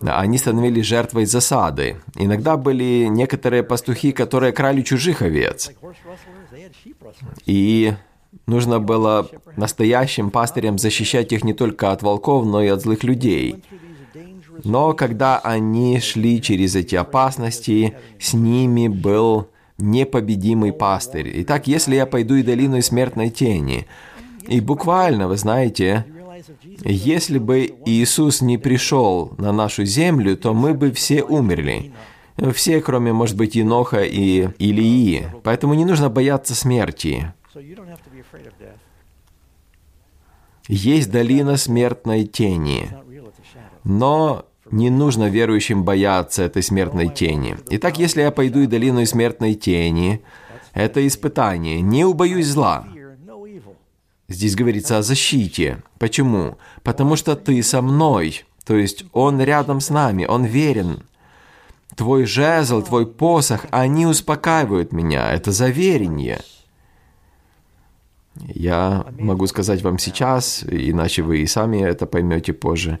они 0.01 0.37
становились 0.37 0.85
жертвой 0.85 1.25
засады. 1.25 1.97
Иногда 2.15 2.57
были 2.57 3.07
некоторые 3.09 3.63
пастухи, 3.63 4.11
которые 4.11 4.51
крали 4.51 4.81
чужих 4.81 5.21
овец. 5.21 5.71
И 7.45 7.93
нужно 8.47 8.79
было 8.79 9.29
настоящим 9.57 10.31
пастырям 10.31 10.77
защищать 10.77 11.31
их 11.31 11.43
не 11.43 11.53
только 11.53 11.91
от 11.91 12.01
волков, 12.01 12.45
но 12.45 12.61
и 12.61 12.67
от 12.67 12.81
злых 12.81 13.03
людей. 13.03 13.63
Но 14.63 14.93
когда 14.93 15.39
они 15.39 15.99
шли 15.99 16.41
через 16.41 16.75
эти 16.75 16.95
опасности, 16.95 17.95
с 18.19 18.33
ними 18.33 18.87
был 18.87 19.47
непобедимый 19.77 20.71
пастырь. 20.71 21.31
Итак, 21.41 21.67
если 21.67 21.95
я 21.95 22.05
пойду 22.05 22.35
и 22.35 22.43
долину 22.43 22.81
смертной 22.81 23.29
тени, 23.29 23.87
и 24.47 24.59
буквально, 24.59 25.27
вы 25.27 25.37
знаете, 25.37 26.05
если 26.83 27.37
бы 27.37 27.73
Иисус 27.85 28.41
не 28.41 28.57
пришел 28.57 29.33
на 29.37 29.51
нашу 29.51 29.85
землю, 29.85 30.37
то 30.37 30.53
мы 30.53 30.73
бы 30.73 30.91
все 30.91 31.23
умерли. 31.23 31.93
Все, 32.53 32.81
кроме, 32.81 33.13
может 33.13 33.37
быть, 33.37 33.57
Иноха 33.57 34.03
и 34.03 34.49
Илии. 34.57 35.27
Поэтому 35.43 35.73
не 35.75 35.85
нужно 35.85 36.09
бояться 36.09 36.55
смерти. 36.55 37.33
Есть 40.67 41.11
долина 41.11 41.57
смертной 41.57 42.25
тени. 42.25 42.89
Но 43.83 44.45
не 44.71 44.89
нужно 44.89 45.29
верующим 45.29 45.83
бояться 45.83 46.43
этой 46.43 46.63
смертной 46.63 47.09
тени. 47.09 47.57
Итак, 47.69 47.99
если 47.99 48.21
я 48.21 48.31
пойду 48.31 48.61
и 48.61 48.67
долину 48.67 49.05
смертной 49.05 49.55
тени, 49.55 50.23
это 50.73 51.05
испытание. 51.05 51.81
Не 51.81 52.05
убоюсь 52.05 52.47
зла. 52.47 52.87
Здесь 54.27 54.55
говорится 54.55 54.97
о 54.97 55.03
защите. 55.03 55.83
Почему? 55.99 56.57
Потому 56.81 57.15
что 57.15 57.35
ты 57.35 57.61
со 57.61 57.81
мной. 57.81 58.45
То 58.65 58.75
есть 58.75 59.05
Он 59.11 59.41
рядом 59.41 59.81
с 59.81 59.89
нами, 59.89 60.25
Он 60.25 60.45
верен. 60.45 61.03
Твой 61.95 62.25
жезл, 62.25 62.81
твой 62.81 63.05
посох, 63.05 63.65
они 63.69 64.07
успокаивают 64.07 64.93
меня. 64.93 65.31
Это 65.31 65.51
заверение. 65.51 66.41
Я 68.41 69.05
могу 69.19 69.47
сказать 69.47 69.81
вам 69.83 69.99
сейчас, 69.99 70.63
иначе 70.67 71.21
вы 71.21 71.39
и 71.39 71.47
сами 71.47 71.83
это 71.83 72.05
поймете 72.05 72.53
позже. 72.53 72.99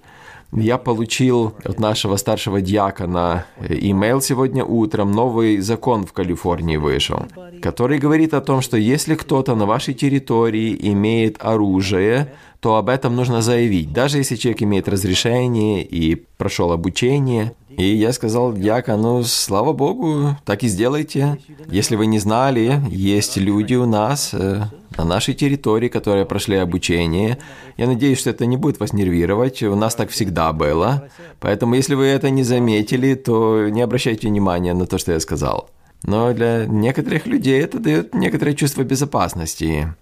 Я 0.51 0.77
получил 0.77 1.55
от 1.63 1.79
нашего 1.79 2.15
старшего 2.17 2.61
диакона 2.61 3.45
имейл 3.67 4.21
сегодня 4.21 4.63
утром. 4.63 5.11
Новый 5.11 5.57
закон 5.57 6.05
в 6.05 6.13
Калифорнии 6.13 6.77
вышел, 6.77 7.25
который 7.61 7.97
говорит 7.97 8.35
о 8.35 8.41
том, 8.41 8.61
что 8.61 8.77
если 8.77 9.15
кто-то 9.15 9.55
на 9.55 9.65
вашей 9.65 9.95
территории 9.95 10.77
имеет 10.91 11.37
оружие, 11.43 12.31
то 12.63 12.77
об 12.77 12.87
этом 12.87 13.13
нужно 13.17 13.41
заявить, 13.41 13.91
даже 13.91 14.19
если 14.19 14.37
человек 14.37 14.63
имеет 14.63 14.87
разрешение 14.87 15.83
и 15.83 16.15
прошел 16.15 16.71
обучение. 16.71 17.51
И 17.67 17.83
я 17.83 18.13
сказал 18.13 18.53
дьякону, 18.53 19.25
слава 19.25 19.73
Богу, 19.73 20.37
так 20.45 20.63
и 20.63 20.69
сделайте. 20.69 21.39
Если 21.67 21.97
вы 21.97 22.05
не 22.05 22.19
знали, 22.19 22.79
есть 22.89 23.35
люди 23.35 23.73
у 23.75 23.85
нас 23.85 24.29
э, 24.33 24.61
на 24.97 25.03
нашей 25.03 25.33
территории, 25.33 25.89
которые 25.89 26.25
прошли 26.25 26.55
обучение. 26.55 27.37
Я 27.75 27.87
надеюсь, 27.87 28.19
что 28.19 28.29
это 28.29 28.45
не 28.45 28.55
будет 28.55 28.79
вас 28.79 28.93
нервировать. 28.93 29.61
У 29.61 29.75
нас 29.75 29.93
так 29.95 30.09
всегда 30.09 30.53
было. 30.53 31.09
Поэтому, 31.41 31.75
если 31.75 31.95
вы 31.95 32.05
это 32.05 32.29
не 32.29 32.43
заметили, 32.43 33.15
то 33.15 33.67
не 33.67 33.81
обращайте 33.81 34.29
внимания 34.29 34.73
на 34.73 34.85
то, 34.85 34.97
что 34.97 35.11
я 35.11 35.19
сказал. 35.19 35.69
Но 36.03 36.31
для 36.31 36.65
некоторых 36.65 37.25
людей 37.25 37.61
это 37.61 37.79
дает 37.79 38.15
некоторое 38.15 38.53
чувство 38.53 38.83
безопасности. 38.83 39.93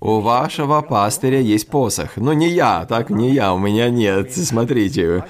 У 0.00 0.20
вашего 0.20 0.82
пастыря 0.82 1.40
есть 1.40 1.68
посох. 1.68 2.16
Ну, 2.16 2.32
не 2.32 2.48
я, 2.48 2.84
так 2.84 3.10
не 3.10 3.32
я, 3.32 3.54
у 3.54 3.58
меня 3.58 3.88
нет. 3.88 4.32
Смотрите, 4.34 5.24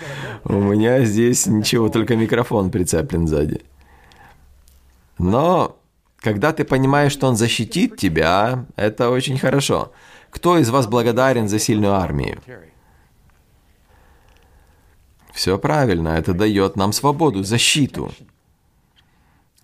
у 0.44 0.54
меня 0.54 1.04
здесь 1.04 1.46
ничего, 1.46 1.88
только 1.88 2.16
микрофон 2.16 2.70
прицеплен 2.70 3.28
сзади. 3.28 3.62
Но 5.18 5.76
когда 6.18 6.52
ты 6.52 6.64
понимаешь, 6.64 7.12
что 7.12 7.28
он 7.28 7.36
защитит 7.36 7.96
тебя, 7.96 8.66
это 8.74 9.10
очень 9.10 9.38
хорошо. 9.38 9.92
Кто 10.30 10.58
из 10.58 10.68
вас 10.68 10.86
благодарен 10.86 11.48
за 11.48 11.58
сильную 11.58 11.94
армию? 11.94 12.40
Все 15.32 15.58
правильно, 15.58 16.08
это 16.08 16.34
дает 16.34 16.76
нам 16.76 16.92
свободу, 16.92 17.44
защиту. 17.44 18.10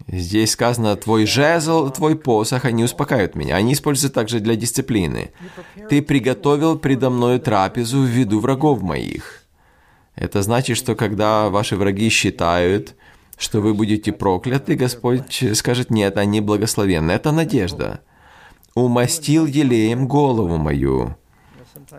Здесь 0.08 0.52
сказано, 0.52 0.96
твой 0.96 1.26
жезл, 1.26 1.90
твой 1.90 2.16
посох, 2.16 2.64
они 2.64 2.84
успокаивают 2.84 3.34
меня. 3.34 3.56
Они 3.56 3.72
используют 3.72 4.14
также 4.14 4.40
для 4.40 4.56
дисциплины. 4.56 5.32
Ты 5.88 6.02
приготовил 6.02 6.78
предо 6.78 7.10
мною 7.10 7.40
трапезу 7.40 8.00
в 8.00 8.06
виду 8.06 8.40
врагов 8.40 8.82
моих. 8.82 9.44
Это 10.14 10.42
значит, 10.42 10.76
что 10.76 10.94
когда 10.94 11.48
ваши 11.48 11.76
враги 11.76 12.08
считают, 12.08 12.94
что 13.38 13.60
вы 13.60 13.74
будете 13.74 14.12
прокляты, 14.12 14.74
Господь 14.74 15.44
скажет, 15.54 15.90
нет, 15.90 16.16
они 16.16 16.40
благословенны. 16.40 17.12
Это 17.12 17.32
надежда. 17.32 18.00
Умастил 18.74 19.46
елеем 19.46 20.06
голову 20.08 20.56
мою. 20.56 21.16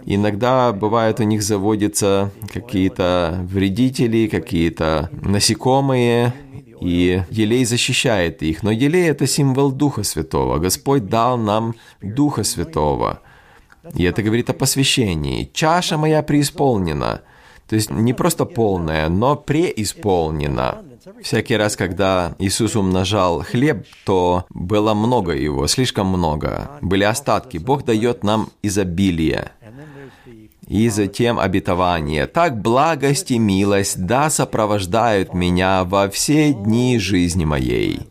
Иногда 0.05 0.71
бывает 0.73 1.19
у 1.19 1.23
них 1.23 1.43
заводятся 1.43 2.31
какие-то 2.51 3.39
вредители, 3.43 4.27
какие-то 4.27 5.09
насекомые, 5.11 6.33
и 6.81 7.23
елей 7.29 7.65
защищает 7.65 8.43
их. 8.43 8.63
Но 8.63 8.71
елей– 8.71 9.09
это 9.09 9.27
символ 9.27 9.71
Духа 9.71 10.03
Святого. 10.03 10.57
Господь 10.57 11.07
дал 11.07 11.37
нам 11.37 11.75
Духа 12.01 12.43
Святого. 12.43 13.21
И 13.95 14.03
это 14.03 14.21
говорит 14.21 14.49
о 14.49 14.53
посвящении. 14.53 15.49
«Чаша 15.53 15.97
моя 15.97 16.23
преисполнена». 16.23 17.21
То 17.67 17.75
есть 17.75 17.89
не 17.89 18.13
просто 18.13 18.45
полная, 18.45 19.09
но 19.09 19.35
преисполнена. 19.35 20.83
Всякий 21.21 21.57
раз, 21.57 21.75
когда 21.75 22.35
Иисус 22.39 22.75
умножал 22.75 23.41
хлеб, 23.41 23.85
то 24.05 24.45
было 24.49 24.93
много 24.93 25.31
его, 25.31 25.67
слишком 25.67 26.07
много. 26.07 26.71
Были 26.81 27.03
остатки. 27.03 27.57
Бог 27.57 27.83
дает 27.83 28.23
нам 28.23 28.49
изобилие 28.61 29.51
и 30.67 30.89
затем 30.89 31.39
обетование. 31.39 32.27
Так 32.27 32.61
благость 32.61 33.31
и 33.31 33.39
милость 33.39 34.05
да 34.05 34.29
сопровождают 34.29 35.33
меня 35.33 35.83
во 35.83 36.09
все 36.09 36.53
дни 36.53 36.97
жизни 36.99 37.45
моей. 37.45 38.07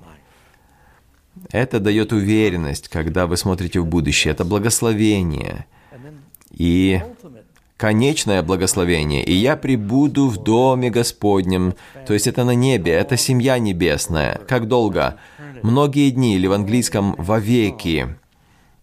Это 1.51 1.81
дает 1.81 2.13
уверенность, 2.13 2.89
когда 2.89 3.27
вы 3.27 3.37
смотрите 3.37 3.81
в 3.81 3.87
будущее. 3.87 4.33
Это 4.33 4.45
благословение. 4.45 5.67
И 6.51 7.03
конечное 7.77 8.45
благословение. 8.45 9.25
«И 9.25 9.33
я 9.33 9.57
прибуду 9.57 10.29
в 10.29 10.39
доме 10.39 10.89
Господнем». 10.89 11.75
То 12.07 12.15
есть 12.15 12.29
это 12.29 12.45
на 12.45 12.55
небе, 12.55 12.93
это 12.93 13.17
семья 13.17 13.59
небесная. 13.59 14.41
Как 14.47 14.69
долго? 14.69 15.17
Многие 15.63 16.11
дни, 16.11 16.37
или 16.37 16.47
в 16.47 16.53
английском 16.53 17.17
«вовеки». 17.19 18.17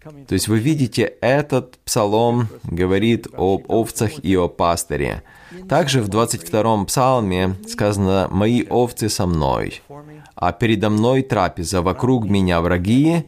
То 0.02 0.34
есть 0.34 0.48
вы 0.48 0.60
видите, 0.60 1.14
этот 1.20 1.78
псалом 1.80 2.48
говорит 2.64 3.28
об 3.34 3.70
овцах 3.70 4.24
и 4.24 4.36
о 4.36 4.48
пастыре. 4.48 5.24
Также 5.68 6.02
в 6.02 6.10
22-м 6.10 6.86
псалме 6.86 7.56
сказано 7.68 8.28
«Мои 8.32 8.64
овцы 8.64 9.10
со 9.10 9.26
мной, 9.26 9.82
а 10.36 10.54
передо 10.54 10.90
мной 10.90 11.22
трапеза, 11.22 11.82
вокруг 11.82 12.30
меня 12.30 12.62
враги, 12.62 13.26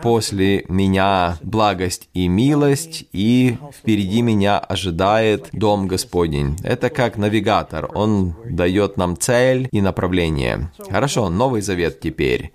после 0.00 0.64
меня 0.68 1.36
благость 1.42 2.08
и 2.14 2.26
милость, 2.26 3.04
и 3.12 3.58
впереди 3.76 4.22
меня 4.22 4.58
ожидает 4.60 5.50
дом 5.52 5.88
Господень». 5.88 6.56
Это 6.62 6.88
как 6.88 7.18
навигатор, 7.18 7.90
он 7.94 8.34
дает 8.48 8.96
нам 8.96 9.18
цель 9.18 9.68
и 9.70 9.82
направление. 9.82 10.70
Хорошо, 10.90 11.28
Новый 11.28 11.60
Завет 11.60 12.00
теперь. 12.00 12.52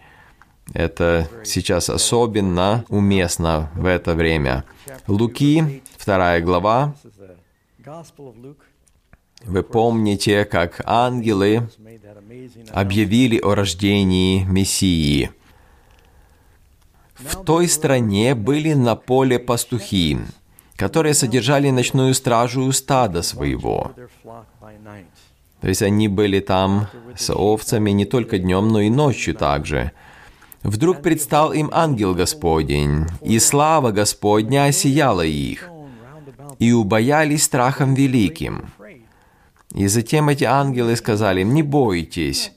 Это 0.73 1.29
сейчас 1.43 1.89
особенно 1.89 2.85
уместно 2.89 3.71
в 3.75 3.85
это 3.85 4.15
время. 4.15 4.65
Луки, 5.07 5.81
вторая 5.97 6.41
глава. 6.41 6.93
Вы 9.43 9.63
помните, 9.63 10.45
как 10.45 10.81
ангелы 10.85 11.69
объявили 12.71 13.39
о 13.39 13.55
рождении 13.55 14.43
Мессии. 14.43 15.31
В 17.15 17.43
той 17.43 17.67
стране 17.67 18.35
были 18.35 18.73
на 18.73 18.95
поле 18.95 19.39
пастухи, 19.39 20.19
которые 20.75 21.13
содержали 21.13 21.69
ночную 21.69 22.13
стражу 22.13 22.63
у 22.63 22.71
стада 22.71 23.21
своего. 23.21 23.93
То 25.61 25.67
есть 25.67 25.81
они 25.81 26.07
были 26.07 26.39
там 26.39 26.87
с 27.15 27.33
овцами 27.33 27.91
не 27.91 28.05
только 28.05 28.37
днем, 28.37 28.67
но 28.67 28.81
и 28.81 28.89
ночью 28.89 29.33
также– 29.33 29.93
Вдруг 30.67 31.01
предстал 31.01 31.53
им 31.53 31.69
ангел 31.71 32.13
Господень, 32.13 33.05
и 33.21 33.39
слава 33.39 33.91
Господня 33.91 34.65
осияла 34.65 35.21
их, 35.25 35.69
и 36.59 36.73
убоялись 36.73 37.45
страхом 37.45 37.93
великим. 37.93 38.69
И 39.73 39.87
затем 39.87 40.27
эти 40.27 40.43
ангелы 40.43 40.97
сказали 40.97 41.39
им, 41.39 41.53
«Не 41.53 41.63
бойтесь, 41.63 42.51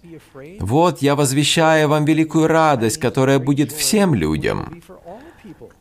вот 0.59 1.03
я 1.03 1.15
возвещаю 1.15 1.89
вам 1.89 2.05
великую 2.05 2.49
радость, 2.49 2.99
которая 2.99 3.39
будет 3.39 3.71
всем 3.71 4.13
людям, 4.13 4.83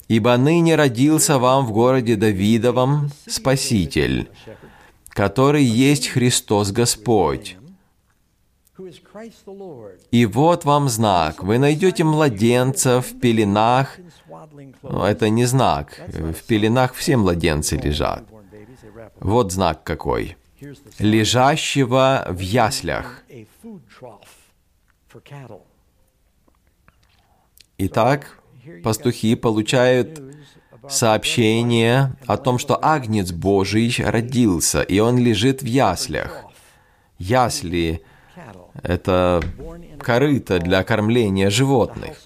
ибо 0.07 0.37
ныне 0.37 0.75
родился 0.75 1.39
вам 1.39 1.65
в 1.65 1.71
городе 1.71 2.15
Давидовом 2.15 3.09
Спаситель, 3.25 4.29
который 5.15 5.63
есть 5.63 6.09
Христос 6.09 6.71
Господь». 6.71 7.58
И 10.11 10.25
вот 10.25 10.65
вам 10.65 10.89
знак. 10.89 11.43
Вы 11.43 11.57
найдете 11.57 12.03
младенца 12.03 13.01
в 13.01 13.19
пеленах. 13.19 13.97
Но 14.81 15.05
это 15.05 15.29
не 15.29 15.45
знак. 15.45 16.01
В 16.07 16.43
пеленах 16.43 16.93
все 16.93 17.17
младенцы 17.17 17.75
лежат. 17.77 18.23
Вот 19.19 19.51
знак 19.51 19.83
какой. 19.83 20.37
Лежащего 20.99 22.27
в 22.29 22.39
яслях. 22.39 23.23
Итак, 27.77 28.41
пастухи 28.83 29.35
получают 29.35 30.21
сообщение 30.89 32.15
о 32.25 32.37
том, 32.37 32.57
что 32.59 32.77
Агнец 32.81 33.31
Божий 33.31 33.93
родился, 33.99 34.81
и 34.81 34.99
он 34.99 35.17
лежит 35.17 35.61
в 35.61 35.65
яслях. 35.65 36.43
Ясли 37.17 38.03
это 38.83 39.41
корыто 39.99 40.59
для 40.59 40.83
кормления 40.83 41.49
животных. 41.49 42.17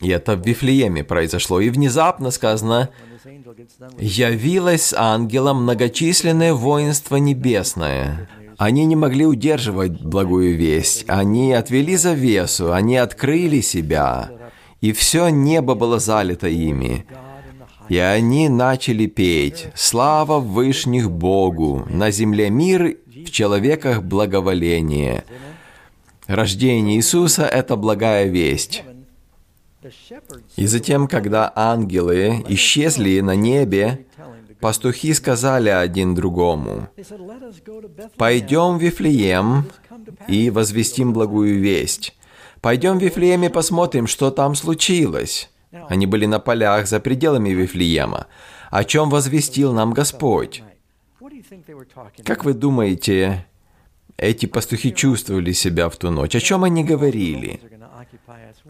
И 0.00 0.08
это 0.08 0.36
в 0.36 0.46
Вифлееме 0.46 1.04
произошло. 1.04 1.60
И 1.60 1.70
внезапно 1.70 2.30
сказано, 2.30 2.90
«Явилось 3.98 4.92
ангелом 4.92 5.62
многочисленное 5.62 6.52
воинство 6.52 7.16
небесное». 7.16 8.28
Они 8.58 8.86
не 8.86 8.96
могли 8.96 9.26
удерживать 9.26 10.00
благую 10.00 10.56
весть. 10.56 11.04
Они 11.08 11.52
отвели 11.52 11.96
завесу, 11.96 12.72
они 12.72 12.96
открыли 12.96 13.60
себя, 13.60 14.30
и 14.80 14.92
все 14.92 15.28
небо 15.28 15.74
было 15.74 15.98
залито 15.98 16.48
ими. 16.48 17.04
И 17.88 17.98
они 17.98 18.48
начали 18.48 19.06
петь 19.06 19.68
«Слава 19.74 20.40
Вышних 20.40 21.10
Богу! 21.10 21.86
На 21.88 22.10
земле 22.10 22.50
мир 22.50 22.96
в 23.24 23.30
человеках 23.30 24.02
благоволение. 24.02 25.24
Рождение 26.26 26.96
Иисуса– 26.96 27.46
это 27.46 27.76
благая 27.76 28.26
весть. 28.26 28.82
И 30.56 30.66
затем, 30.66 31.06
когда 31.06 31.52
ангелы 31.54 32.44
исчезли 32.48 33.20
на 33.20 33.36
небе, 33.36 34.06
пастухи 34.60 35.14
сказали 35.14 35.68
один 35.68 36.14
другому, 36.14 36.88
«Пойдем 38.16 38.78
в 38.78 38.82
Вифлеем 38.82 39.66
и 40.26 40.50
возвестим 40.50 41.12
благую 41.12 41.60
весть. 41.60 42.16
Пойдем 42.60 42.98
в 42.98 43.02
Вифлеем 43.02 43.44
и 43.44 43.48
посмотрим, 43.48 44.06
что 44.06 44.30
там 44.30 44.54
случилось». 44.54 45.50
Они 45.88 46.06
были 46.06 46.26
на 46.26 46.38
полях 46.38 46.86
за 46.86 47.00
пределами 47.00 47.50
Вифлеема. 47.50 48.26
О 48.70 48.84
чем 48.84 49.10
возвестил 49.10 49.72
нам 49.72 49.92
Господь? 49.92 50.62
Как 52.24 52.44
вы 52.44 52.54
думаете, 52.54 53.46
эти 54.16 54.46
пастухи 54.46 54.92
чувствовали 54.92 55.52
себя 55.52 55.88
в 55.88 55.96
ту 55.96 56.10
ночь? 56.10 56.34
О 56.34 56.40
чем 56.40 56.64
они 56.64 56.84
говорили? 56.84 57.60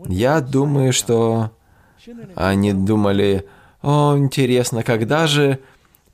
Я 0.09 0.41
думаю, 0.41 0.93
что 0.93 1.51
они 2.35 2.73
думали, 2.73 3.47
о, 3.83 4.17
интересно, 4.17 4.83
когда 4.83 5.27
же 5.27 5.61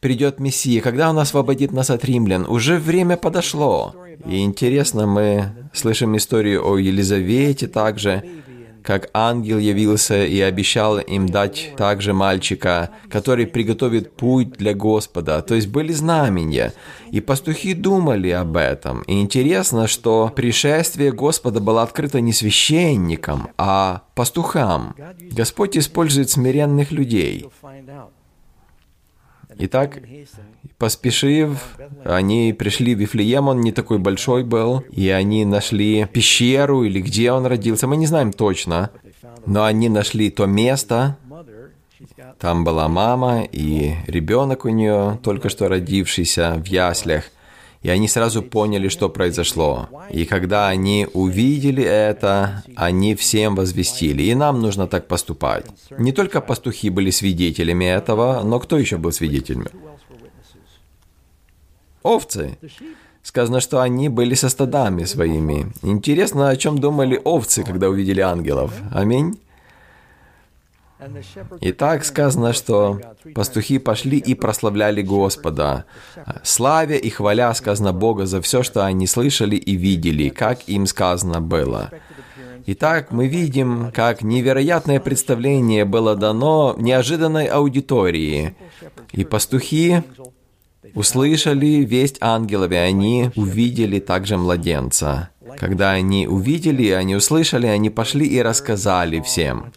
придет 0.01 0.41
Мессия, 0.41 0.81
когда 0.83 1.11
Он 1.11 1.19
освободит 1.19 1.73
нас 1.73 1.91
от 1.91 2.05
римлян? 2.05 2.47
Уже 2.47 2.79
время 2.79 3.17
подошло. 3.17 3.95
И 4.27 4.41
интересно, 4.41 5.07
мы 5.07 5.53
слышим 5.73 6.17
историю 6.17 6.67
о 6.67 6.77
Елизавете 6.77 7.67
также, 7.69 8.23
как 8.83 9.11
ангел 9.15 9.59
явился 9.59 10.25
и 10.25 10.41
обещал 10.41 10.99
им 10.99 11.29
дать 11.29 11.73
также 11.77 12.13
мальчика, 12.13 12.91
который 13.09 13.47
приготовит 13.47 14.13
путь 14.17 14.53
для 14.53 14.75
Господа. 14.75 15.43
То 15.43 15.55
есть 15.55 15.69
были 15.69 15.93
знамения. 15.93 16.73
И 17.11 17.21
пастухи 17.21 17.75
думали 17.75 18.31
об 18.31 18.57
этом. 18.57 19.03
И 19.03 19.21
интересно, 19.21 19.87
что 19.87 20.33
пришествие 20.35 21.13
Господа 21.13 21.61
было 21.61 21.83
открыто 21.83 22.21
не 22.21 22.33
священникам, 22.33 23.49
а 23.59 24.03
пастухам. 24.15 24.95
Господь 25.31 25.77
использует 25.77 26.31
смиренных 26.31 26.91
людей. 26.93 27.49
Итак, 29.59 30.01
поспешив, 30.79 31.77
они 32.05 32.55
пришли 32.59 32.95
в 32.95 32.99
Вифлеем, 32.99 33.49
он 33.49 33.61
не 33.61 33.73
такой 33.73 33.99
большой 33.99 34.45
был, 34.45 34.81
и 34.91 35.09
они 35.09 35.45
нашли 35.45 36.07
пещеру 36.07 36.85
или 36.85 37.01
где 37.01 37.33
он 37.33 37.47
родился, 37.47 37.87
мы 37.87 37.97
не 37.97 38.07
знаем 38.07 38.33
точно, 38.33 38.91
но 39.47 39.65
они 39.65 39.89
нашли 39.89 40.31
то 40.31 40.47
место, 40.47 41.17
там 42.39 42.65
была 42.65 42.89
мама 42.89 43.43
и 43.43 43.95
ребенок 44.07 44.65
у 44.65 44.69
нее, 44.69 45.19
только 45.23 45.49
что 45.49 45.69
родившийся 45.69 46.55
в 46.57 46.67
яслях– 46.67 47.25
и 47.83 47.89
они 47.89 48.09
сразу 48.09 48.43
поняли, 48.43 48.89
что 48.89 49.09
произошло. 49.09 49.89
И 50.11 50.25
когда 50.25 50.69
они 50.69 51.09
увидели 51.13 51.83
это, 51.83 52.63
они 52.77 53.15
всем 53.15 53.57
возвестили. 53.57 54.23
И 54.23 54.35
нам 54.35 54.61
нужно 54.61 54.87
так 54.87 55.09
поступать. 55.09 55.67
Не 55.99 56.13
только 56.13 56.41
пастухи 56.41 56.91
были 56.91 57.11
свидетелями 57.11 57.85
этого, 57.85 58.43
но 58.45 58.61
кто 58.61 58.79
еще 58.79 58.99
был 58.99 59.13
свидетелями? 59.13 59.67
Овцы. 62.03 62.59
Сказано, 63.23 63.61
что 63.61 63.81
они 63.81 64.09
были 64.09 64.35
со 64.35 64.49
стадами 64.49 65.05
своими. 65.05 65.73
Интересно, 65.83 66.49
о 66.49 66.57
чем 66.57 66.79
думали 66.79 67.21
овцы, 67.23 67.63
когда 67.63 67.89
увидели 67.89 68.21
ангелов. 68.21 68.73
Аминь. 68.93 69.39
И 71.61 71.73
так 71.73 72.05
сказано, 72.05 72.53
что 72.53 73.01
пастухи 73.35 73.79
пошли 73.79 74.19
и 74.19 74.35
прославляли 74.35 75.03
Господа, 75.03 75.85
славя 76.43 76.97
и 76.97 77.09
хваля, 77.11 77.53
сказано 77.55 77.93
Бога, 77.93 78.27
за 78.27 78.41
все, 78.41 78.63
что 78.63 78.85
они 78.85 79.07
слышали 79.07 79.57
и 79.57 79.75
видели, 79.75 80.29
как 80.29 80.69
им 80.69 80.87
сказано 80.87 81.41
было. 81.41 81.91
Итак, 82.67 83.11
мы 83.11 83.27
видим, 83.27 83.91
как 83.93 84.23
невероятное 84.23 85.01
представление 85.01 85.85
было 85.85 86.15
дано 86.15 86.77
неожиданной 86.79 87.47
аудитории. 87.47 88.55
И 89.11 89.25
пастухи 89.25 90.03
услышали 90.95 91.85
весть 91.85 92.19
ангелов, 92.21 92.71
и 92.71 92.77
они 92.77 93.31
увидели 93.35 93.99
также 93.99 94.37
младенца. 94.37 95.31
Когда 95.59 95.91
они 95.91 96.27
увидели, 96.29 96.91
они 96.91 97.17
услышали, 97.17 97.67
они 97.67 97.91
пошли 97.91 98.27
и 98.27 98.41
рассказали 98.41 99.21
всем. 99.21 99.73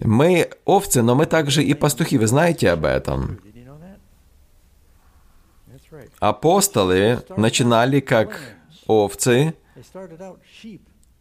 Мы 0.00 0.50
овцы, 0.64 1.02
но 1.02 1.14
мы 1.14 1.26
также 1.26 1.62
и 1.62 1.74
пастухи. 1.74 2.18
Вы 2.18 2.26
знаете 2.26 2.70
об 2.70 2.84
этом? 2.84 3.40
Апостолы 6.18 7.22
начинали 7.36 8.00
как 8.00 8.40
овцы, 8.86 9.54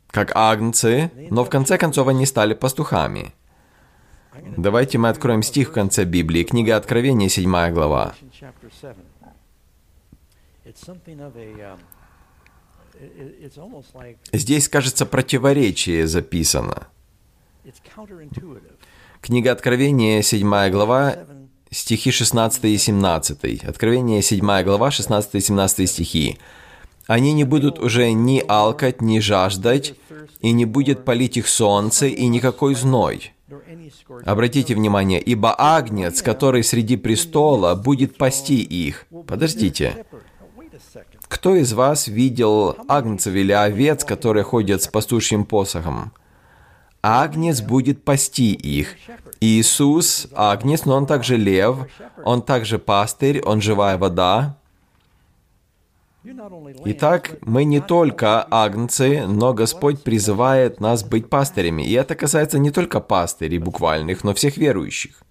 как 0.07 0.35
агнцы, 0.35 1.11
но 1.29 1.43
в 1.43 1.49
конце 1.49 1.77
концов 1.77 2.07
они 2.07 2.25
стали 2.25 2.53
пастухами. 2.53 3.33
Давайте 4.57 4.97
мы 4.97 5.09
откроем 5.09 5.43
стих 5.43 5.69
в 5.69 5.71
конце 5.73 6.05
Библии, 6.05 6.43
книга 6.43 6.77
Откровения, 6.77 7.29
7 7.29 7.71
глава. 7.71 8.13
Здесь, 14.33 14.69
кажется, 14.69 15.05
противоречие 15.05 16.07
записано. 16.07 16.87
Книга 19.21 19.51
Откровения, 19.51 20.21
7 20.21 20.69
глава, 20.69 21.15
стихи 21.71 22.12
16 22.12 22.65
и 22.65 22.77
17. 22.77 23.63
Откровение, 23.63 24.21
7 24.21 24.63
глава, 24.63 24.91
16 24.91 25.36
и 25.36 25.39
17 25.39 25.89
стихи. 25.89 26.38
«Они 27.08 27.34
не 27.34 27.43
будут 27.43 27.79
уже 27.79 28.12
ни 28.12 28.43
алкать, 28.47 29.01
ни 29.01 29.19
жаждать, 29.19 29.95
и 30.41 30.51
не 30.51 30.65
будет 30.65 31.05
палить 31.05 31.38
их 31.38 31.47
солнце, 31.47 32.08
и 32.08 32.27
никакой 32.27 32.75
зной». 32.75 33.34
Обратите 34.25 34.75
внимание, 34.75 35.19
«Ибо 35.19 35.55
агнец, 35.58 36.21
который 36.21 36.63
среди 36.63 36.97
престола, 36.97 37.75
будет 37.75 38.17
пасти 38.17 38.62
их». 38.62 39.08
Подождите. 39.27 40.05
Кто 41.27 41.55
из 41.55 41.73
вас 41.73 42.08
видел 42.08 42.75
агнцев 42.88 43.34
или 43.34 43.51
овец, 43.51 44.03
которые 44.03 44.43
ходят 44.43 44.82
с 44.82 44.88
пастушьим 44.88 45.45
посохом? 45.45 46.12
Агнец 47.01 47.62
будет 47.62 48.03
пасти 48.03 48.53
их. 48.53 48.95
Иисус– 49.39 50.27
Агнец, 50.35 50.85
но 50.85 50.95
Он 50.95 51.05
также 51.05 51.38
лев, 51.38 51.77
Он 52.23 52.41
также 52.41 52.77
пастырь, 52.77 53.41
Он 53.41 53.62
живая 53.62 53.97
вода. 53.97 54.57
Итак, 56.85 57.38
мы 57.41 57.63
не 57.63 57.79
только 57.79 58.45
агнцы, 58.51 59.25
но 59.25 59.53
Господь 59.53 60.03
призывает 60.03 60.81
нас 60.81 61.03
быть 61.03 61.29
пастырями. 61.29 61.83
И 61.83 61.93
это 61.93 62.15
касается 62.15 62.59
не 62.59 62.71
только 62.71 62.99
пастырей 62.99 63.57
буквальных, 63.57 64.25
но 64.25 64.33
всех 64.33 64.57
верующих. 64.57 65.23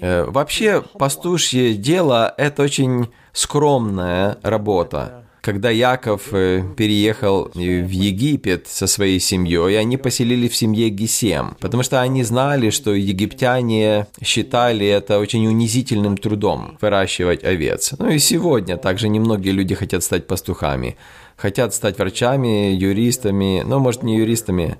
Э, 0.00 0.24
вообще, 0.24 0.82
пастушье 0.82 1.74
дело– 1.74 2.32
это 2.36 2.62
очень 2.62 3.12
скромная 3.32 4.38
работа 4.42 5.27
когда 5.40 5.70
Яков 5.70 6.32
э, 6.32 6.62
переехал 6.76 7.50
в 7.54 7.58
Египет 7.58 8.66
со 8.66 8.86
своей 8.86 9.20
семьей, 9.20 9.78
они 9.78 9.96
поселили 9.96 10.48
в 10.48 10.56
семье 10.56 10.88
Гесем, 10.88 11.56
потому 11.60 11.82
что 11.82 12.00
они 12.00 12.24
знали, 12.24 12.70
что 12.70 12.92
египтяне 12.94 14.06
считали 14.22 14.86
это 14.86 15.18
очень 15.18 15.46
унизительным 15.46 16.16
трудом 16.16 16.76
выращивать 16.80 17.44
овец. 17.44 17.94
Ну 17.98 18.10
и 18.10 18.18
сегодня 18.18 18.76
также 18.76 19.08
немногие 19.08 19.52
люди 19.52 19.74
хотят 19.74 20.02
стать 20.02 20.26
пастухами, 20.26 20.96
хотят 21.36 21.74
стать 21.74 21.98
врачами, 21.98 22.72
юристами, 22.72 23.62
ну, 23.64 23.78
может, 23.78 24.02
не 24.02 24.16
юристами, 24.16 24.76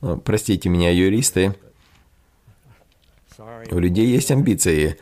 ну, 0.00 0.16
простите 0.16 0.68
меня, 0.68 0.90
юристы. 0.90 1.54
У 3.70 3.78
людей 3.78 4.06
есть 4.06 4.30
амбиции, 4.30 4.96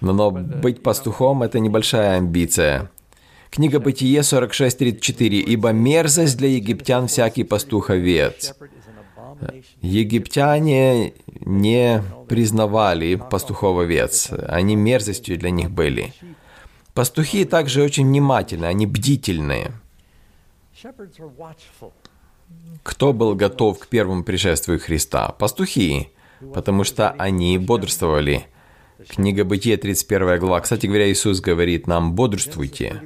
но 0.00 0.30
быть 0.30 0.82
пастухом– 0.82 1.42
это 1.44 1.58
небольшая 1.58 2.16
амбиция. 2.16 2.90
Книга 3.52 3.80
Бытие 3.80 4.20
46.34. 4.20 5.28
«Ибо 5.28 5.72
мерзость 5.72 6.38
для 6.38 6.48
египтян 6.48 7.06
всякий 7.06 7.44
пастух-овец». 7.44 8.54
Египтяне 9.82 11.12
не 11.40 12.02
признавали 12.30 13.16
пастухов-овец. 13.16 14.30
Они 14.48 14.74
мерзостью 14.74 15.36
для 15.38 15.50
них 15.50 15.70
были. 15.70 16.14
Пастухи 16.94 17.44
также 17.44 17.82
очень 17.82 18.06
внимательны, 18.06 18.64
они 18.64 18.86
бдительные. 18.86 19.72
Кто 22.82 23.12
был 23.12 23.34
готов 23.34 23.80
к 23.80 23.86
первому 23.86 24.24
пришествию 24.24 24.80
Христа? 24.80 25.28
Пастухи, 25.28 26.08
потому 26.54 26.84
что 26.84 27.10
они 27.10 27.58
бодрствовали. 27.58 28.46
Книга 29.08 29.44
Бытия, 29.44 29.76
31 29.76 30.38
глава. 30.38 30.60
Кстати 30.60 30.86
говоря, 30.86 31.10
Иисус 31.10 31.40
говорит 31.40 31.86
нам, 31.86 32.12
бодрствуйте. 32.12 33.02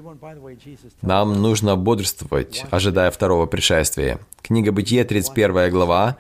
Нам 1.03 1.41
нужно 1.41 1.77
бодрствовать, 1.77 2.65
ожидая 2.71 3.11
второго 3.11 3.47
пришествия. 3.47 4.19
Книга 4.43 4.73
Бытия, 4.73 5.05
31 5.05 5.71
глава. 5.71 6.17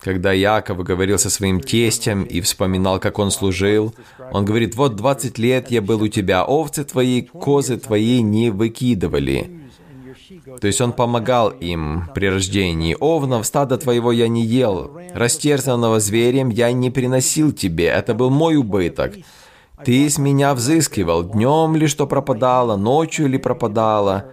Когда 0.00 0.32
Яков 0.32 0.82
говорил 0.82 1.18
со 1.18 1.30
своим 1.30 1.60
тестем 1.60 2.24
и 2.24 2.40
вспоминал, 2.40 3.00
как 3.00 3.18
он 3.18 3.30
служил, 3.30 3.94
он 4.32 4.44
говорит, 4.44 4.74
«Вот 4.74 4.96
20 4.96 5.38
лет 5.38 5.70
я 5.70 5.80
был 5.80 6.02
у 6.02 6.08
тебя, 6.08 6.44
овцы 6.44 6.84
твои, 6.84 7.22
козы 7.22 7.78
твои 7.78 8.20
не 8.20 8.50
выкидывали». 8.50 9.63
То 10.60 10.66
есть 10.66 10.80
он 10.80 10.92
помогал 10.92 11.50
им 11.50 12.08
при 12.14 12.26
рождении. 12.26 12.96
«Овнов 12.98 13.46
стада 13.46 13.76
твоего 13.78 14.12
я 14.12 14.28
не 14.28 14.44
ел, 14.44 14.90
растерзанного 15.14 16.00
зверем 16.00 16.50
я 16.50 16.72
не 16.72 16.90
приносил 16.90 17.52
тебе, 17.52 17.86
это 17.86 18.14
был 18.14 18.30
мой 18.30 18.56
убыток. 18.56 19.14
Ты 19.84 20.08
с 20.08 20.18
меня 20.18 20.54
взыскивал, 20.54 21.24
днем 21.24 21.76
ли 21.76 21.86
что 21.88 22.06
пропадало, 22.06 22.76
ночью 22.76 23.28
ли 23.28 23.38
пропадало. 23.38 24.26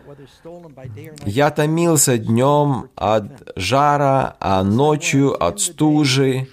Я 1.25 1.49
томился 1.49 2.17
днем 2.17 2.89
от 2.95 3.51
жара, 3.55 4.35
а 4.39 4.63
ночью 4.63 5.43
от 5.43 5.59
стужи, 5.59 6.47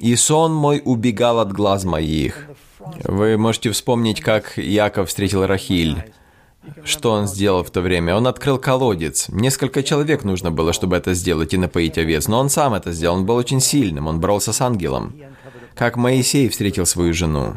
и 0.00 0.16
сон 0.16 0.54
мой 0.54 0.82
убегал 0.84 1.38
от 1.38 1.52
глаз 1.52 1.84
моих. 1.84 2.48
Вы 3.04 3.36
можете 3.38 3.70
вспомнить, 3.70 4.20
как 4.20 4.56
Яков 4.58 5.08
встретил 5.08 5.46
Рахиль. 5.46 6.12
Что 6.84 7.12
он 7.12 7.26
сделал 7.26 7.62
в 7.62 7.70
то 7.70 7.80
время? 7.80 8.14
Он 8.16 8.26
открыл 8.26 8.58
колодец. 8.58 9.28
Несколько 9.28 9.82
человек 9.82 10.24
нужно 10.24 10.50
было, 10.50 10.72
чтобы 10.72 10.96
это 10.96 11.14
сделать 11.14 11.54
и 11.54 11.58
напоить 11.58 11.98
овец, 11.98 12.28
но 12.28 12.38
он 12.38 12.50
сам 12.50 12.74
это 12.74 12.92
сделал. 12.92 13.16
Он 13.16 13.26
был 13.26 13.36
очень 13.36 13.60
сильным, 13.60 14.06
он 14.06 14.20
боролся 14.20 14.52
с 14.52 14.60
ангелом. 14.60 15.14
Как 15.74 15.96
Моисей 15.96 16.48
встретил 16.48 16.86
свою 16.86 17.14
жену. 17.14 17.54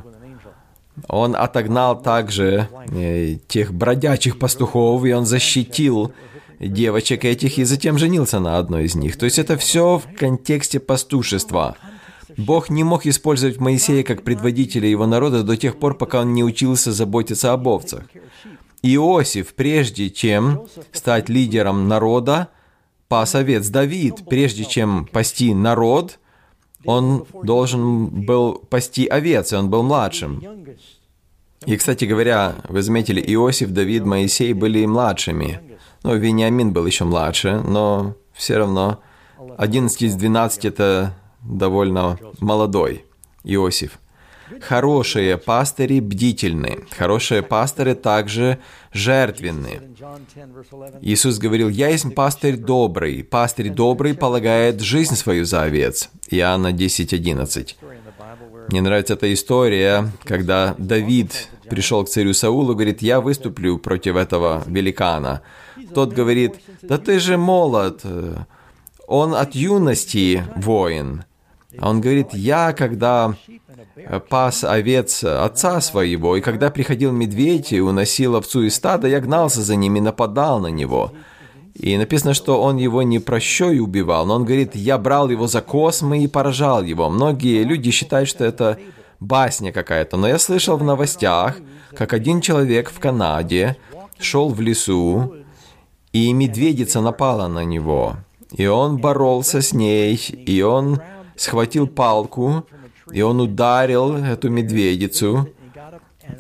Он 1.08 1.36
отогнал 1.36 2.02
также 2.02 2.70
э, 2.92 3.36
тех 3.48 3.72
бродячих 3.74 4.40
пастухов, 4.40 5.06
и 5.06 5.14
он 5.14 5.26
защитил 5.26 6.12
девочек 6.60 7.24
этих, 7.24 7.60
и 7.60 7.66
затем 7.66 8.00
женился 8.00 8.40
на 8.40 8.58
одной 8.58 8.86
из 8.86 8.96
них. 8.96 9.18
То 9.18 9.26
есть 9.26 9.38
это 9.38 9.58
все 9.58 10.00
в 10.00 10.18
контексте 10.18 10.80
пастушества. 10.80 11.76
Бог 12.36 12.70
не 12.70 12.84
мог 12.84 13.06
использовать 13.06 13.60
Моисея 13.60 14.04
как 14.04 14.24
предводителя 14.24 14.88
его 14.90 15.06
народа 15.06 15.44
до 15.44 15.56
тех 15.56 15.78
пор, 15.78 15.98
пока 15.98 16.22
он 16.22 16.34
не 16.34 16.44
учился 16.44 16.92
заботиться 16.92 17.54
об 17.54 17.68
овцах. 17.68 18.04
Иосиф, 18.84 19.54
прежде 19.54 20.10
чем 20.10 20.68
стать 20.92 21.30
лидером 21.30 21.88
народа, 21.88 22.50
пас 23.08 23.36
овец. 23.36 23.68
Давид, 23.70 24.28
прежде 24.30 24.66
чем 24.66 25.06
пасти 25.06 25.54
народ, 25.54 26.20
он 26.86 27.26
должен 27.44 28.08
был 28.08 28.60
пасти 28.70 29.08
овец, 29.08 29.52
и 29.52 29.56
он 29.56 29.70
был 29.70 29.84
младшим. 29.84 30.44
И, 31.66 31.76
кстати 31.76 32.06
говоря, 32.06 32.56
вы 32.70 32.82
заметили, 32.82 33.22
Иосиф, 33.34 33.72
Давид, 33.72 34.06
Моисей 34.06 34.54
были 34.54 34.86
младшими. 34.86 35.78
Ну, 36.04 36.16
Вениамин 36.16 36.72
был 36.72 36.86
еще 36.86 37.04
младше, 37.04 37.62
но 37.66 38.16
все 38.34 38.58
равно 38.58 39.02
11 39.58 40.02
из 40.04 40.16
12 40.16 40.66
это 40.66 41.16
довольно 41.42 42.18
молодой 42.40 43.06
Иосиф. 43.44 44.00
Хорошие 44.62 45.38
пастыри 45.38 46.00
бдительны, 46.00 46.86
хорошие 46.92 47.42
пастыры 47.42 47.96
также 47.96 48.60
жертвенны. 48.94 49.82
Иисус 51.02 51.38
говорил, 51.38 51.70
«Я 51.70 51.90
есть 51.90 52.14
пастырь 52.16 52.58
добрый, 52.58 53.24
пастырь 53.24 53.70
добрый 53.70 54.14
полагает 54.14 54.82
жизнь 54.82 55.16
свою 55.16 55.46
за 55.46 55.64
овец». 55.64 56.10
Иоанна 56.30 56.72
10.11. 56.72 57.76
Мне 58.70 58.82
нравится 58.82 59.14
эта 59.14 59.34
история, 59.34 60.12
когда 60.24 60.76
Давид 60.78 61.50
пришел 61.70 62.04
к 62.04 62.10
царю 62.10 62.34
Саулу 62.34 62.74
говорит, 62.74 63.02
«Я 63.02 63.22
выступлю 63.22 63.78
против 63.78 64.16
этого 64.16 64.64
великана». 64.66 65.42
Тот 65.94 66.14
говорит, 66.14 66.56
«Да 66.82 66.98
ты 66.98 67.20
же 67.20 67.38
молод, 67.38 68.02
он 69.08 69.36
от 69.36 69.56
юности 69.56 70.44
воин». 70.56 71.24
А 71.80 71.90
он 71.90 72.02
говорит, 72.02 72.34
«Я, 72.34 72.74
когда 72.74 73.36
пас 74.30 74.64
овец 74.64 75.24
отца 75.24 75.82
своего, 75.82 76.36
и 76.36 76.42
когда 76.42 76.70
приходил 76.70 77.12
медведь 77.12 77.74
и 77.74 77.82
уносил 77.82 78.36
овцу 78.36 78.64
из 78.64 78.76
стада, 78.76 79.08
я 79.08 79.20
гнался 79.20 79.62
за 79.62 79.76
ним 79.76 79.98
и 79.98 80.02
нападал 80.02 80.60
на 80.60 80.68
него». 80.68 81.12
И 81.74 81.96
написано, 81.96 82.34
что 82.34 82.60
он 82.60 82.78
его 82.78 83.04
не 83.04 83.20
прощой 83.20 83.80
убивал, 83.80 84.26
но 84.26 84.36
он 84.36 84.46
говорит, 84.46 84.76
я 84.76 84.98
брал 84.98 85.30
его 85.30 85.46
за 85.46 85.62
космы 85.62 86.24
и 86.24 86.28
поражал 86.28 86.82
его. 86.82 87.08
Многие 87.08 87.64
люди 87.64 87.92
считают, 87.92 88.28
что 88.28 88.44
это 88.44 88.80
басня 89.20 89.72
какая-то, 89.72 90.18
но 90.18 90.28
я 90.28 90.40
слышал 90.40 90.78
в 90.78 90.84
новостях, 90.84 91.58
как 91.96 92.14
один 92.14 92.42
человек 92.42 92.90
в 92.90 93.00
Канаде 93.00 93.78
шел 94.20 94.50
в 94.50 94.60
лесу, 94.60 95.36
и 96.14 96.34
медведица 96.34 97.02
напала 97.02 97.48
на 97.48 97.64
него. 97.64 98.16
И 98.52 98.66
он 98.66 98.98
боролся 98.98 99.62
с 99.62 99.74
ней, 99.74 100.16
и 100.16 100.62
он 100.62 101.00
схватил 101.38 101.88
палку, 101.88 102.66
и 103.12 103.22
он 103.22 103.40
ударил 103.40 104.16
эту 104.16 104.50
медведицу, 104.50 105.50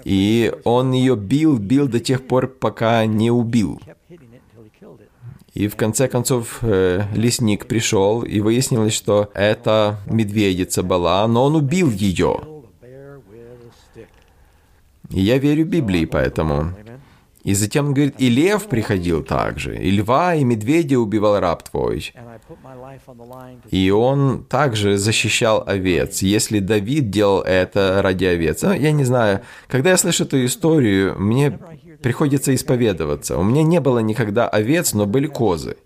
и 0.03 0.53
он 0.63 0.91
ее 0.91 1.15
бил, 1.15 1.57
бил 1.57 1.87
до 1.87 1.99
тех 1.99 2.27
пор, 2.27 2.47
пока 2.47 3.05
не 3.05 3.31
убил. 3.31 3.79
И 5.53 5.67
в 5.67 5.75
конце 5.75 6.07
концов 6.07 6.59
э, 6.61 7.03
лесник 7.15 7.65
пришел, 7.65 8.21
и 8.21 8.41
выяснилось, 8.41 8.93
что 8.93 9.31
это 9.33 9.99
медведица 10.05 10.83
была, 10.83 11.27
но 11.27 11.45
он 11.45 11.55
убил 11.55 11.89
ее. 11.89 12.41
И 15.09 15.21
я 15.21 15.37
верю 15.39 15.65
Библии 15.65 16.05
поэтому. 16.05 16.73
И 17.47 17.53
затем 17.53 17.85
он 17.85 17.93
говорит, 17.93 18.15
и 18.17 18.27
лев 18.27 18.67
приходил 18.67 19.23
также, 19.23 19.77
и 19.77 19.89
льва, 19.89 20.35
и 20.35 20.43
медведя 20.43 20.99
убивал 20.99 21.39
раб 21.39 21.63
твой. 21.63 22.13
И 23.71 23.89
он 23.89 24.43
также 24.43 24.97
защищал 24.97 25.63
овец. 25.65 26.21
Если 26.21 26.59
Давид 26.59 27.09
делал 27.09 27.39
это 27.39 28.01
ради 28.03 28.25
овец, 28.25 28.63
ну, 28.63 28.73
я 28.73 28.91
не 28.91 29.05
знаю, 29.05 29.43
когда 29.69 29.91
я 29.91 29.97
слышу 29.97 30.25
эту 30.25 30.43
историю, 30.43 31.15
мне 31.17 31.57
приходится 32.01 32.53
исповедоваться. 32.53 33.37
У 33.37 33.43
меня 33.43 33.63
не 33.63 33.79
было 33.79 33.99
никогда 33.99 34.49
овец, 34.49 34.93
но 34.93 35.05
были 35.05 35.27
козы. 35.27 35.77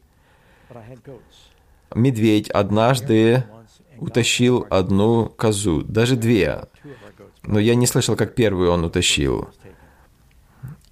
Медведь 1.94 2.50
однажды 2.50 3.44
утащил 4.00 4.66
одну 4.72 5.28
козу, 5.38 5.84
даже 5.84 6.16
две. 6.16 6.64
Но 7.44 7.60
я 7.60 7.76
не 7.76 7.86
слышал, 7.86 8.16
как 8.16 8.34
первую 8.34 8.72
он 8.72 8.84
утащил. 8.84 9.48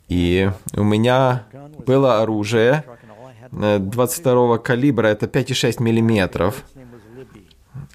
И 0.10 0.50
у 0.76 0.84
меня 0.84 1.46
было 1.86 2.22
оружие 2.22 2.84
22 3.52 4.56
э, 4.56 4.60
калибра, 4.60 5.08
это 5.08 5.28
5,6 5.28 5.82
миллиметров. 5.82 6.66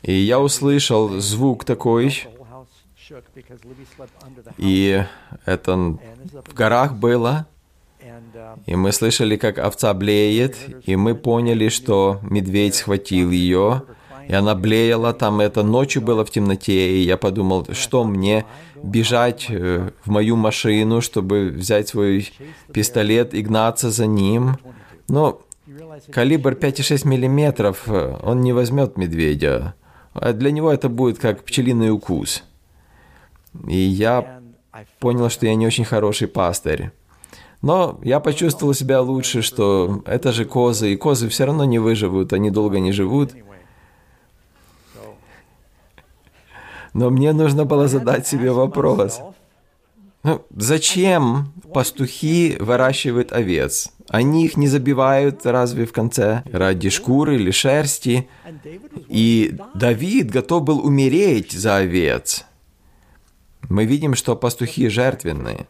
И 0.02 0.12
я 0.12 0.40
услышал 0.40 1.20
звук 1.20 1.64
такой, 1.64 2.26
и 4.58 5.04
это 5.44 5.76
в 5.76 6.54
горах 6.54 6.94
было, 6.94 7.46
и 8.66 8.76
мы 8.76 8.92
слышали, 8.92 9.36
как 9.36 9.58
овца 9.58 9.92
блеет, 9.94 10.56
и 10.84 10.96
мы 10.96 11.14
поняли, 11.14 11.68
что 11.68 12.20
медведь 12.22 12.74
схватил 12.74 13.30
ее, 13.30 13.82
и 14.28 14.32
она 14.32 14.54
блеяла, 14.54 15.12
там 15.12 15.40
это 15.40 15.62
ночью 15.62 16.02
было 16.02 16.24
в 16.24 16.30
темноте, 16.30 16.98
и 16.98 17.02
я 17.02 17.16
подумал, 17.16 17.66
что 17.72 18.04
мне 18.04 18.44
бежать 18.82 19.46
э, 19.48 19.90
в 20.04 20.10
мою 20.10 20.36
машину, 20.36 21.00
чтобы 21.00 21.48
взять 21.48 21.88
свой 21.88 22.30
пистолет 22.72 23.34
и 23.34 23.42
гнаться 23.42 23.90
за 23.90 24.06
ним. 24.06 24.56
Но 25.08 25.40
калибр 26.10 26.52
5,6 26.52 27.06
миллиметров, 27.06 27.84
э, 27.86 28.16
он 28.22 28.40
не 28.40 28.52
возьмет 28.52 28.96
медведя. 28.96 29.74
А 30.12 30.32
для 30.32 30.50
него 30.50 30.70
это 30.72 30.88
будет 30.88 31.18
как 31.18 31.44
пчелиный 31.44 31.90
укус. 31.90 32.44
И 33.68 33.76
я 33.76 34.40
понял, 35.00 35.30
что 35.30 35.46
я 35.46 35.54
не 35.54 35.66
очень 35.66 35.84
хороший 35.84 36.28
пастырь. 36.28 36.90
Но 37.62 37.98
я 38.02 38.20
почувствовал 38.20 38.74
себя 38.74 39.00
лучше, 39.00 39.40
что 39.40 40.02
это 40.04 40.32
же 40.32 40.44
козы, 40.44 40.92
и 40.92 40.96
козы 40.96 41.28
все 41.30 41.46
равно 41.46 41.64
не 41.64 41.78
выживут, 41.78 42.32
они 42.34 42.50
долго 42.50 42.78
не 42.78 42.92
живут. 42.92 43.32
Но 46.94 47.10
мне 47.10 47.32
нужно 47.32 47.64
было 47.64 47.88
задать 47.88 48.26
себе 48.26 48.52
вопрос. 48.52 49.20
Ну, 50.22 50.42
зачем 50.56 51.52
пастухи 51.74 52.56
выращивают 52.58 53.32
овец? 53.32 53.90
Они 54.08 54.46
их 54.46 54.56
не 54.56 54.68
забивают 54.68 55.44
разве 55.44 55.84
в 55.84 55.92
конце 55.92 56.42
ради 56.50 56.88
шкуры 56.88 57.34
или 57.34 57.50
шерсти? 57.50 58.28
И 59.08 59.54
Давид 59.74 60.30
готов 60.30 60.62
был 60.62 60.86
умереть 60.86 61.52
за 61.52 61.76
овец. 61.76 62.46
Мы 63.68 63.84
видим, 63.84 64.14
что 64.14 64.36
пастухи 64.36 64.88
жертвенные. 64.88 65.66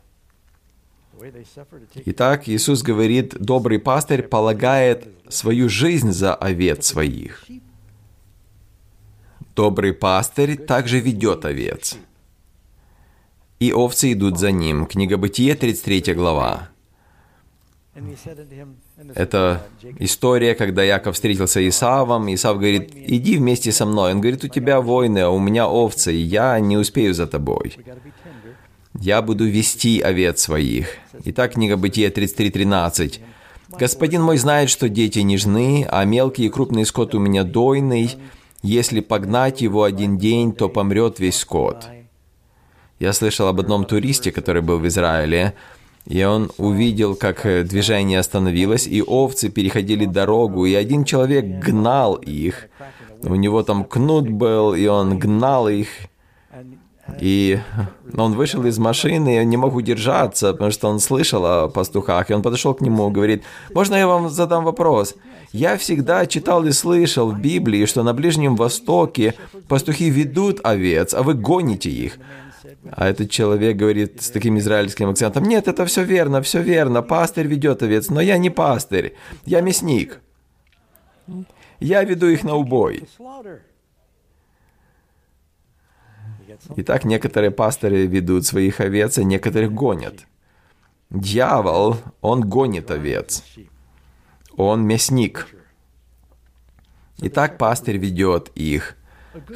Итак, 2.05 2.49
Иисус 2.49 2.83
говорит, 2.83 3.35
добрый 3.39 3.79
пастырь 3.79 4.23
полагает 4.23 5.09
свою 5.29 5.69
жизнь 5.69 6.13
за 6.13 6.35
овец 6.35 6.87
своих. 6.87 7.45
Добрый 9.55 9.93
пастырь 9.93 10.57
также 10.57 10.99
ведет 10.99 11.45
овец. 11.45 11.97
И 13.61 13.73
овцы 13.73 14.13
идут 14.13 14.39
за 14.39 14.51
ним. 14.51 14.87
Книга 14.87 15.17
Бытие, 15.17 15.55
33 15.55 16.15
глава. 16.15 16.71
Это 19.15 19.65
история, 20.01 20.57
когда 20.57 20.83
Яков 20.83 21.15
встретился 21.15 21.61
с 21.61 21.69
Исавом. 21.69 22.35
Исав 22.35 22.57
говорит, 22.57 22.91
иди 22.95 23.37
вместе 23.37 23.71
со 23.71 23.87
мной. 23.87 24.13
Он 24.13 24.21
говорит, 24.21 24.43
у 24.43 24.49
тебя 24.49 24.81
войны, 24.81 25.21
а 25.21 25.31
у 25.31 25.39
меня 25.39 25.69
овцы, 25.69 26.13
и 26.13 26.19
я 26.19 26.59
не 26.59 26.77
успею 26.77 27.15
за 27.15 27.29
тобой. 27.29 27.77
Я 28.99 29.23
буду 29.23 29.45
вести 29.45 30.01
овец 30.01 30.41
своих. 30.41 30.89
Итак, 31.25 31.53
книга 31.53 31.77
Бытия 31.77 32.11
33.13. 32.11 33.21
«Господин 33.79 34.23
мой 34.23 34.39
знает, 34.39 34.71
что 34.71 34.89
дети 34.89 35.21
нежны, 35.21 35.87
а 35.89 36.05
мелкий 36.05 36.47
и 36.47 36.49
крупный 36.49 36.85
скот 36.87 37.15
у 37.15 37.19
меня 37.19 37.43
дойный, 37.43 38.11
если 38.65 39.01
погнать 39.01 39.61
его 39.61 39.83
один 39.83 40.17
день, 40.17 40.53
то 40.53 40.71
помрет 40.71 41.21
весь 41.21 41.37
скот. 41.37 41.87
Я 42.99 43.13
слышал 43.13 43.47
об 43.49 43.61
одном 43.61 43.85
туристе, 43.85 44.33
который 44.33 44.63
был 44.63 44.79
в 44.79 44.87
Израиле, 44.87 45.53
И 46.07 46.25
он 46.25 46.51
увидел, 46.59 47.15
как 47.15 47.47
э, 47.47 47.63
движение 47.63 48.19
остановилось, 48.19 48.87
и 48.87 49.03
овцы 49.03 49.51
переходили 49.51 50.07
дорогу, 50.07 50.67
и 50.67 50.75
один 50.75 51.05
человек 51.05 51.45
гнал 51.67 52.15
их. 52.15 52.69
У 53.23 53.35
него 53.35 53.63
там 53.63 53.85
кнут 53.85 54.29
был, 54.29 54.75
и 54.75 54.87
он 54.87 55.19
гнал 55.19 55.69
их. 55.69 55.89
И 57.21 57.59
он 58.17 58.33
вышел 58.35 58.65
из 58.65 58.79
машины 58.79 59.43
и 59.43 59.45
не 59.45 59.57
мог 59.57 59.75
удержаться, 59.75 60.53
потому 60.53 60.71
что 60.71 60.89
он 60.89 61.01
слышал 61.01 61.45
о 61.45 61.69
пастухах. 61.69 62.31
И 62.31 62.35
он 62.35 62.43
подошел 62.43 62.75
к 62.75 62.81
нему 62.81 63.11
и 63.11 63.13
говорит, 63.13 63.43
«Можно 63.75 63.97
я 63.97 64.07
вам 64.07 64.31
задам 64.31 64.65
вопрос? 64.65 65.15
Я 65.55 65.77
всегда 65.77 66.27
читал 66.27 66.65
и 66.65 66.73
слышал 66.73 67.31
в 67.31 67.41
Библии, 67.41 67.87
что 67.87 68.03
на 68.03 68.13
Ближнем 68.13 68.57
Востоке 68.57 69.35
пастухи 69.69 70.11
ведут 70.11 70.59
овец, 70.65 71.15
а 71.15 71.23
вы 71.23 71.35
гоните 71.35 71.91
их. 71.91 72.19
А 72.91 73.07
этот 73.09 73.31
человек 73.31 73.77
говорит 73.77 74.21
с 74.21 74.31
таким 74.31 74.59
израильским 74.59 75.11
акцентом, 75.11 75.45
«Нет, 75.45 75.69
это 75.69 75.87
все 75.87 76.03
верно, 76.03 76.43
все 76.43 76.61
верно, 76.61 77.03
пастырь 77.03 77.47
ведет 77.47 77.85
овец, 77.85 78.11
но 78.11 78.21
я 78.21 78.37
не 78.37 78.51
пастырь, 78.51 79.15
я 79.45 79.61
мясник. 79.61 80.21
Я 81.79 82.03
веду 82.03 82.27
их 82.27 82.43
на 82.43 82.57
убой». 82.57 83.05
Итак, 86.75 87.05
некоторые 87.05 87.53
пастыри 87.53 88.09
ведут 88.09 88.45
своих 88.45 88.81
овец, 88.81 89.19
а 89.19 89.23
некоторых 89.23 89.73
гонят. 89.73 90.27
Дьявол, 91.11 91.99
он 92.23 92.41
гонит 92.41 92.91
овец. 92.91 93.45
Он 94.57 94.87
мясник. 94.87 95.49
Итак, 97.19 97.59
пастырь 97.59 97.99
ведет 97.99 98.51
их. 98.55 98.97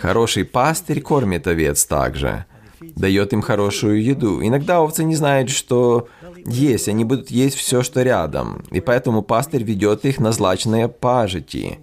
Хороший 0.01 0.45
пастырь 0.45 1.01
кормит 1.01 1.47
овец 1.47 1.85
также 1.87 2.47
дает 2.81 3.33
им 3.33 3.43
хорошую 3.43 4.03
еду. 4.03 4.45
Иногда 4.45 4.81
овцы 4.81 5.05
не 5.05 5.17
знают, 5.17 5.51
что 5.51 6.09
есть, 6.47 6.89
они 6.89 7.05
будут 7.05 7.31
есть 7.31 7.57
все, 7.57 7.83
что 7.83 8.03
рядом, 8.03 8.63
и 8.71 8.81
поэтому 8.81 9.23
пастырь 9.23 9.63
ведет 9.63 10.05
их 10.05 10.19
на 10.21 10.33
злачные 10.33 10.89
пажити. 10.89 11.79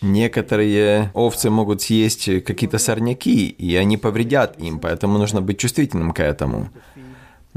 Некоторые 0.00 1.10
овцы 1.14 1.50
могут 1.50 1.82
съесть 1.82 2.44
какие-то 2.44 2.78
сорняки, 2.78 3.48
и 3.48 3.76
они 3.76 3.96
повредят 3.96 4.58
им, 4.58 4.78
поэтому 4.78 5.18
нужно 5.18 5.40
быть 5.40 5.58
чувствительным 5.58 6.12
к 6.12 6.20
этому. 6.20 6.68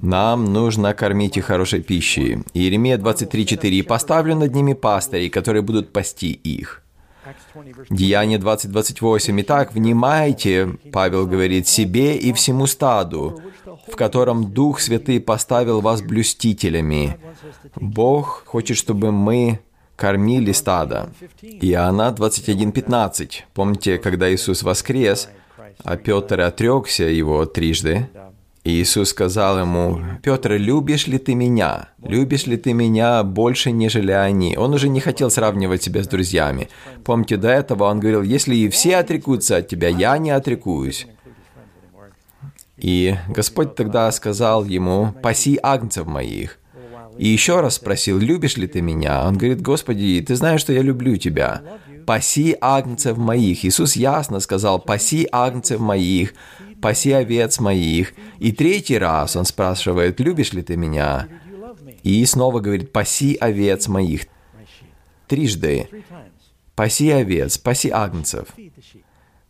Нам 0.02 0.54
нужно 0.54 0.94
кормить 0.94 1.38
их 1.38 1.46
хорошей 1.46 1.82
пищей. 1.82 2.44
Иеремия 2.54 2.98
23.4. 2.98 3.84
«Поставлю 3.84 4.36
над 4.36 4.54
ними 4.54 4.74
пастырей, 4.74 5.30
которые 5.30 5.64
будут 5.64 5.92
пасти 5.92 6.32
их». 6.32 6.84
Деяние 7.90 8.40
20.28. 8.40 9.42
Итак, 9.42 9.74
внимайте, 9.74 10.78
Павел 10.94 11.26
говорит, 11.26 11.68
себе 11.68 12.16
и 12.16 12.32
всему 12.32 12.68
стаду, 12.68 13.42
в 13.88 13.96
котором 13.96 14.52
Дух 14.54 14.80
Святый 14.80 15.20
поставил 15.20 15.82
вас 15.82 16.02
блюстителями. 16.02 17.18
Бог 17.76 18.44
хочет, 18.46 18.78
чтобы 18.78 19.12
мы 19.12 19.60
кормили 19.96 20.52
стадо. 20.52 21.10
Иоанна 21.42 22.16
21.15. 22.18 23.32
Помните, 23.54 23.98
когда 23.98 24.34
Иисус 24.34 24.64
воскрес, 24.64 25.30
а 25.84 25.98
Петр 25.98 26.40
отрекся 26.42 27.04
его 27.04 27.46
трижды, 27.46 28.08
Иисус 28.70 29.10
сказал 29.10 29.60
ему, 29.60 30.02
«Петр, 30.22 30.54
любишь 30.54 31.08
ли 31.08 31.18
ты 31.18 31.36
меня? 31.36 31.90
Любишь 32.04 32.48
ли 32.48 32.58
ты 32.58 32.74
меня 32.74 33.24
больше, 33.24 33.72
нежели 33.72 34.12
они?» 34.12 34.58
Он 34.58 34.74
уже 34.74 34.90
не 34.90 35.00
хотел 35.00 35.32
сравнивать 35.32 35.84
себя 35.84 36.04
с 36.04 36.08
друзьями. 36.08 36.70
Помните, 37.06 37.38
до 37.38 37.48
этого 37.48 37.86
он 37.86 38.00
говорил, 38.00 38.24
«Если 38.24 38.56
и 38.56 38.70
все 38.70 38.98
отрекутся 38.98 39.58
от 39.58 39.68
тебя, 39.68 39.88
я 39.88 40.18
не 40.18 40.32
отрекусь». 40.32 41.08
И 42.78 43.16
Господь 43.30 43.76
тогда 43.76 44.12
сказал 44.12 44.66
ему, 44.66 45.14
«Паси 45.24 45.58
агнцев 45.64 46.06
моих». 46.06 46.60
И 47.18 47.28
еще 47.28 47.62
раз 47.62 47.76
спросил, 47.76 48.20
«Любишь 48.20 48.58
ли 48.58 48.68
ты 48.68 48.82
меня?» 48.82 49.26
Он 49.26 49.38
говорит, 49.38 49.62
«Господи, 49.62 50.24
ты 50.28 50.36
знаешь, 50.36 50.62
что 50.62 50.74
я 50.74 50.82
люблю 50.82 51.16
тебя. 51.18 51.62
Паси 52.06 52.56
агнцев 52.60 53.18
моих». 53.18 53.64
Иисус 53.66 53.96
ясно 53.96 54.40
сказал, 54.40 54.80
«Паси 54.80 55.28
агнцев 55.32 55.80
моих» 55.80 56.34
паси 56.82 57.12
овец 57.12 57.60
моих. 57.60 58.14
И 58.40 58.52
третий 58.52 58.98
раз 58.98 59.36
он 59.36 59.46
спрашивает, 59.46 60.20
любишь 60.20 60.54
ли 60.54 60.62
ты 60.62 60.78
меня? 60.78 61.28
И 62.04 62.26
снова 62.26 62.60
говорит, 62.60 62.92
паси 62.92 63.36
овец 63.36 63.88
моих. 63.88 64.28
Трижды. 65.28 65.90
Паси 66.76 67.10
овец, 67.10 67.58
паси 67.58 67.90
агнцев. 67.90 68.48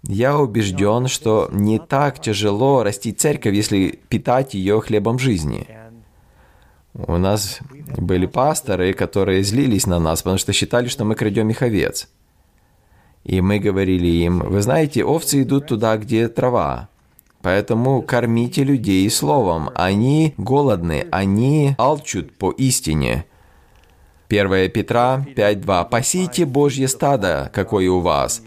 Я 0.04 0.38
убежден, 0.38 1.08
что 1.08 1.50
не 1.52 1.80
так 1.80 2.22
тяжело 2.22 2.84
растить 2.84 3.20
церковь, 3.20 3.54
если 3.54 4.00
питать 4.08 4.54
ее 4.54 4.80
хлебом 4.80 5.20
жизни. 5.20 5.68
У 6.94 7.18
нас 7.18 7.60
были 7.98 8.26
пасторы, 8.26 8.94
которые 8.94 9.44
злились 9.44 9.86
на 9.86 10.00
нас, 10.00 10.22
потому 10.22 10.38
что 10.38 10.54
считали, 10.54 10.88
что 10.88 11.04
мы 11.06 11.16
крадем 11.16 11.50
их 11.50 11.62
овец. 11.62 12.10
И 13.24 13.42
мы 13.42 13.60
говорили 13.60 14.08
им, 14.08 14.40
вы 14.40 14.62
знаете, 14.62 15.04
овцы 15.04 15.42
идут 15.42 15.68
туда, 15.68 15.98
где 15.98 16.30
трава. 16.30 16.90
Поэтому 17.42 18.02
кормите 18.02 18.64
людей 18.64 19.10
словом. 19.10 19.70
Они 19.76 20.34
голодны, 20.38 21.08
они 21.12 21.76
алчут 21.78 22.36
по 22.38 22.52
истине. 22.52 23.26
1 24.30 24.70
Петра 24.72 25.26
5.2. 25.36 25.90
«Пасите 25.90 26.46
Божье 26.46 26.88
стадо, 26.88 27.50
какое 27.54 27.90
у 27.90 28.02
вас, 28.02 28.42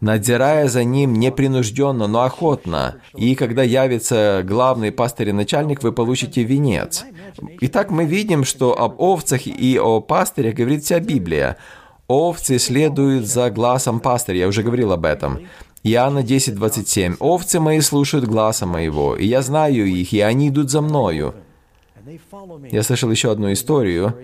надзирая 0.00 0.68
за 0.68 0.84
ним 0.84 1.14
непринужденно, 1.14 2.06
но 2.06 2.22
охотно, 2.22 2.96
и 3.14 3.34
когда 3.34 3.62
явится 3.62 4.42
главный 4.44 4.92
пастырь 4.92 5.30
и 5.30 5.32
начальник, 5.32 5.82
вы 5.82 5.92
получите 5.92 6.42
венец». 6.42 7.04
Итак, 7.62 7.90
мы 7.90 8.04
видим, 8.04 8.44
что 8.44 8.78
об 8.78 9.00
овцах 9.00 9.46
и 9.46 9.78
о 9.78 10.00
пастырях 10.00 10.54
говорит 10.54 10.84
вся 10.84 11.00
Библия. 11.00 11.56
Овцы 12.08 12.58
следуют 12.58 13.26
за 13.26 13.50
глазом 13.50 14.00
пастыря, 14.00 14.40
я 14.40 14.48
уже 14.48 14.62
говорил 14.62 14.92
об 14.92 15.06
этом. 15.06 15.46
Иоанна 15.84 16.22
10:27. 16.22 17.16
«Овцы 17.18 17.60
мои 17.60 17.80
слушают 17.80 18.24
гласа 18.24 18.66
моего, 18.66 19.16
и 19.16 19.26
я 19.26 19.42
знаю 19.42 19.86
их, 19.86 20.12
и 20.12 20.20
они 20.20 20.48
идут 20.48 20.70
за 20.70 20.80
мною». 20.80 21.34
Я 22.70 22.82
слышал 22.82 23.10
еще 23.10 23.30
одну 23.30 23.52
историю, 23.52 24.14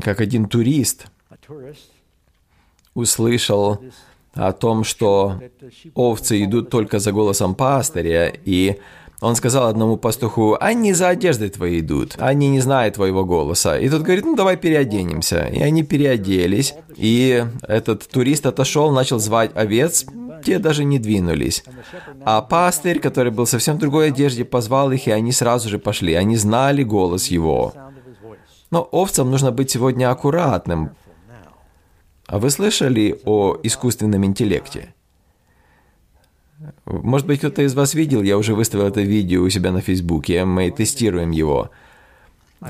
как 0.00 0.20
один 0.20 0.48
турист 0.48 1.06
услышал 2.94 3.78
о 4.34 4.52
том, 4.52 4.84
что 4.84 5.40
овцы 5.94 6.44
идут 6.44 6.70
только 6.70 6.98
за 6.98 7.12
голосом 7.12 7.54
пастыря, 7.54 8.32
и 8.44 8.78
он 9.20 9.34
сказал 9.34 9.68
одному 9.68 9.96
пастуху, 9.96 10.56
они 10.60 10.92
за 10.92 11.08
одеждой 11.08 11.48
твоей 11.48 11.80
идут, 11.80 12.16
они 12.18 12.48
не 12.48 12.60
знают 12.60 12.96
твоего 12.96 13.24
голоса. 13.24 13.78
И 13.78 13.88
тот 13.88 14.02
говорит, 14.02 14.24
ну 14.24 14.36
давай 14.36 14.56
переоденемся. 14.56 15.46
И 15.46 15.62
они 15.62 15.82
переоделись, 15.82 16.74
и 16.96 17.44
этот 17.62 18.06
турист 18.08 18.44
отошел, 18.46 18.90
начал 18.90 19.18
звать 19.18 19.52
овец, 19.54 20.04
те 20.46 20.58
даже 20.60 20.84
не 20.84 20.98
двинулись. 20.98 21.64
А 22.24 22.40
пастырь, 22.40 23.00
который 23.00 23.32
был 23.32 23.46
совсем 23.46 23.76
в 23.76 23.78
другой 23.80 24.08
одежде, 24.08 24.44
позвал 24.44 24.92
их, 24.92 25.08
и 25.08 25.10
они 25.10 25.32
сразу 25.32 25.68
же 25.68 25.78
пошли. 25.78 26.14
Они 26.14 26.36
знали 26.36 26.84
голос 26.84 27.26
его. 27.26 27.74
Но 28.70 28.88
овцам 28.92 29.30
нужно 29.30 29.50
быть 29.50 29.70
сегодня 29.70 30.10
аккуратным. 30.10 30.90
А 32.26 32.38
вы 32.38 32.50
слышали 32.50 33.20
о 33.24 33.56
искусственном 33.64 34.24
интеллекте? 34.24 34.94
Может 36.84 37.26
быть, 37.26 37.40
кто-то 37.40 37.62
из 37.62 37.74
вас 37.74 37.94
видел, 37.94 38.22
я 38.22 38.38
уже 38.38 38.54
выставил 38.54 38.86
это 38.86 39.00
видео 39.00 39.42
у 39.42 39.50
себя 39.50 39.72
на 39.72 39.80
Фейсбуке, 39.80 40.44
мы 40.44 40.70
тестируем 40.70 41.32
его. 41.32 41.70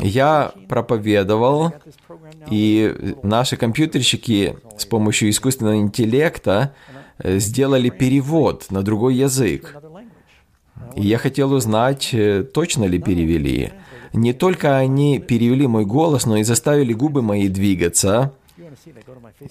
Я 0.00 0.52
проповедовал, 0.68 1.72
и 2.50 3.14
наши 3.22 3.56
компьютерщики 3.56 4.56
с 4.76 4.84
помощью 4.84 5.30
искусственного 5.30 5.76
интеллекта 5.76 6.72
сделали 7.22 7.90
перевод 7.90 8.66
на 8.70 8.82
другой 8.82 9.14
язык. 9.14 9.76
И 10.94 11.02
я 11.02 11.18
хотел 11.18 11.52
узнать, 11.52 12.10
э, 12.12 12.42
точно 12.42 12.84
ли 12.84 12.98
перевели. 12.98 13.72
Не 14.12 14.32
только 14.32 14.78
они 14.78 15.18
перевели 15.18 15.66
мой 15.66 15.84
голос, 15.84 16.26
но 16.26 16.36
и 16.36 16.42
заставили 16.42 16.92
губы 16.92 17.22
мои 17.22 17.48
двигаться. 17.48 18.32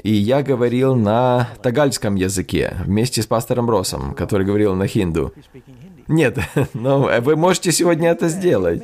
И 0.01 0.11
я 0.11 0.41
говорил 0.41 0.95
на 0.95 1.49
тагальском 1.61 2.15
языке 2.15 2.75
вместе 2.85 3.21
с 3.21 3.27
пастором 3.27 3.69
Росом, 3.69 4.15
который 4.15 4.45
говорил 4.45 4.73
на 4.75 4.87
хинду. 4.87 5.33
Нет, 6.07 6.39
но 6.73 7.09
вы 7.21 7.35
можете 7.35 7.71
сегодня 7.71 8.09
это 8.09 8.27
сделать. 8.29 8.81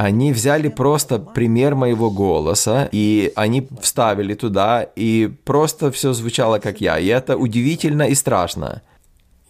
Они 0.00 0.32
взяли 0.32 0.68
просто 0.68 1.18
пример 1.18 1.74
моего 1.74 2.10
голоса, 2.10 2.88
и 2.90 3.32
они 3.36 3.68
вставили 3.82 4.32
туда, 4.32 4.82
и 4.96 5.30
просто 5.44 5.92
все 5.92 6.14
звучало 6.14 6.58
как 6.58 6.80
я. 6.80 6.98
И 6.98 7.06
это 7.06 7.36
удивительно 7.36 8.04
и 8.04 8.14
страшно. 8.14 8.80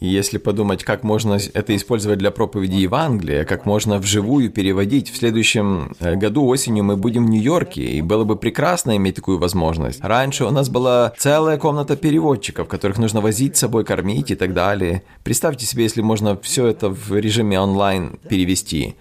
Если 0.00 0.38
подумать, 0.38 0.82
как 0.82 1.04
можно 1.04 1.38
это 1.54 1.76
использовать 1.76 2.18
для 2.18 2.32
проповеди 2.32 2.74
Евангелия, 2.74 3.44
как 3.44 3.64
можно 3.64 3.98
вживую 3.98 4.50
переводить, 4.50 5.10
в 5.10 5.16
следующем 5.16 5.94
э, 6.00 6.16
году 6.16 6.44
осенью 6.46 6.82
мы 6.82 6.96
будем 6.96 7.26
в 7.26 7.30
Нью-Йорке, 7.30 7.82
и 7.82 8.02
было 8.02 8.24
бы 8.24 8.34
прекрасно 8.34 8.96
иметь 8.96 9.14
такую 9.14 9.38
возможность. 9.38 10.02
Раньше 10.02 10.46
у 10.46 10.50
нас 10.50 10.68
была 10.68 11.12
целая 11.16 11.58
комната 11.58 11.94
переводчиков, 11.94 12.66
которых 12.66 12.98
нужно 12.98 13.20
возить 13.20 13.56
с 13.56 13.60
собой, 13.60 13.84
кормить 13.84 14.32
и 14.32 14.34
так 14.34 14.52
далее. 14.52 15.04
Представьте 15.22 15.64
себе, 15.64 15.84
если 15.84 16.02
можно 16.02 16.36
все 16.42 16.66
это 16.66 16.88
в 16.88 17.16
режиме 17.16 17.60
онлайн 17.60 18.18
перевести. 18.28 18.96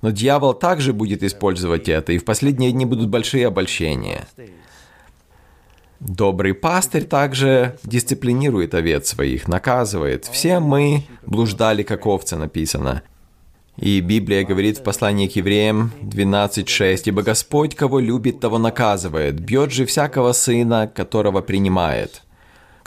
Но 0.00 0.10
дьявол 0.10 0.54
также 0.54 0.92
будет 0.92 1.22
использовать 1.22 1.88
это, 1.88 2.12
и 2.12 2.18
в 2.18 2.24
последние 2.24 2.70
дни 2.72 2.84
будут 2.84 3.08
большие 3.08 3.46
обольщения. 3.46 4.26
Добрый 5.98 6.54
пастырь 6.54 7.04
также 7.04 7.76
дисциплинирует 7.82 8.74
овец 8.74 9.08
своих, 9.08 9.48
наказывает. 9.48 10.26
Все 10.26 10.60
мы 10.60 11.04
блуждали, 11.26 11.82
как 11.82 12.06
овцы, 12.06 12.36
написано. 12.36 13.02
И 13.76 14.00
Библия 14.00 14.44
говорит 14.44 14.78
в 14.78 14.82
послании 14.84 15.26
к 15.26 15.36
евреям 15.36 15.92
12.6, 16.02 17.02
«Ибо 17.06 17.22
Господь, 17.22 17.74
кого 17.74 17.98
любит, 17.98 18.40
того 18.40 18.58
наказывает, 18.58 19.40
бьет 19.40 19.72
же 19.72 19.86
всякого 19.86 20.32
сына, 20.32 20.90
которого 20.92 21.40
принимает». 21.42 22.22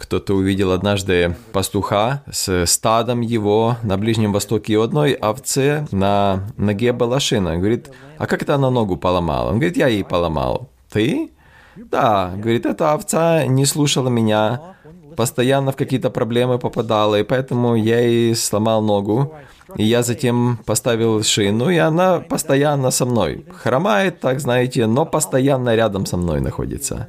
Кто-то 0.01 0.33
увидел 0.33 0.71
однажды 0.71 1.35
пастуха 1.53 2.23
с 2.31 2.65
стадом 2.65 3.21
его 3.21 3.77
на 3.83 3.99
Ближнем 3.99 4.33
Востоке, 4.33 4.73
и 4.73 4.75
одной 4.75 5.11
овце 5.13 5.85
на 5.91 6.47
ноге 6.57 6.91
была 6.91 7.19
шина. 7.19 7.57
Говорит, 7.57 7.91
а 8.17 8.25
как 8.25 8.41
это 8.41 8.55
она 8.55 8.71
ногу 8.71 8.97
поломала? 8.97 9.49
Он 9.49 9.59
говорит, 9.59 9.77
я 9.77 9.87
ей 9.87 10.03
поломал. 10.03 10.69
Ты? 10.91 11.29
Да, 11.75 12.33
говорит, 12.35 12.65
эта 12.65 12.93
овца 12.93 13.45
не 13.45 13.65
слушала 13.65 14.09
меня, 14.09 14.75
постоянно 15.15 15.71
в 15.71 15.75
какие-то 15.75 16.09
проблемы 16.09 16.57
попадала, 16.57 17.19
и 17.19 17.23
поэтому 17.23 17.75
я 17.75 17.99
ей 17.99 18.35
сломал 18.35 18.81
ногу. 18.81 19.35
И 19.75 19.83
я 19.83 20.01
затем 20.01 20.57
поставил 20.65 21.21
шину, 21.23 21.69
и 21.69 21.77
она 21.77 22.19
постоянно 22.19 22.89
со 22.89 23.05
мной. 23.05 23.45
Хромает, 23.55 24.19
так 24.19 24.39
знаете, 24.39 24.87
но 24.87 25.05
постоянно 25.05 25.75
рядом 25.75 26.07
со 26.07 26.17
мной 26.17 26.41
находится. 26.41 27.07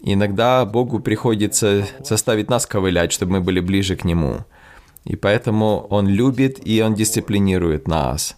Иногда 0.00 0.64
Богу 0.64 1.00
приходится 1.00 1.86
заставить 2.00 2.50
нас 2.50 2.66
ковылять, 2.66 3.12
чтобы 3.12 3.32
мы 3.32 3.40
были 3.40 3.60
ближе 3.60 3.96
к 3.96 4.04
Нему. 4.04 4.44
И 5.04 5.16
поэтому 5.16 5.86
Он 5.90 6.06
любит 6.06 6.66
и 6.66 6.80
Он 6.82 6.94
дисциплинирует 6.94 7.88
нас. 7.88 8.36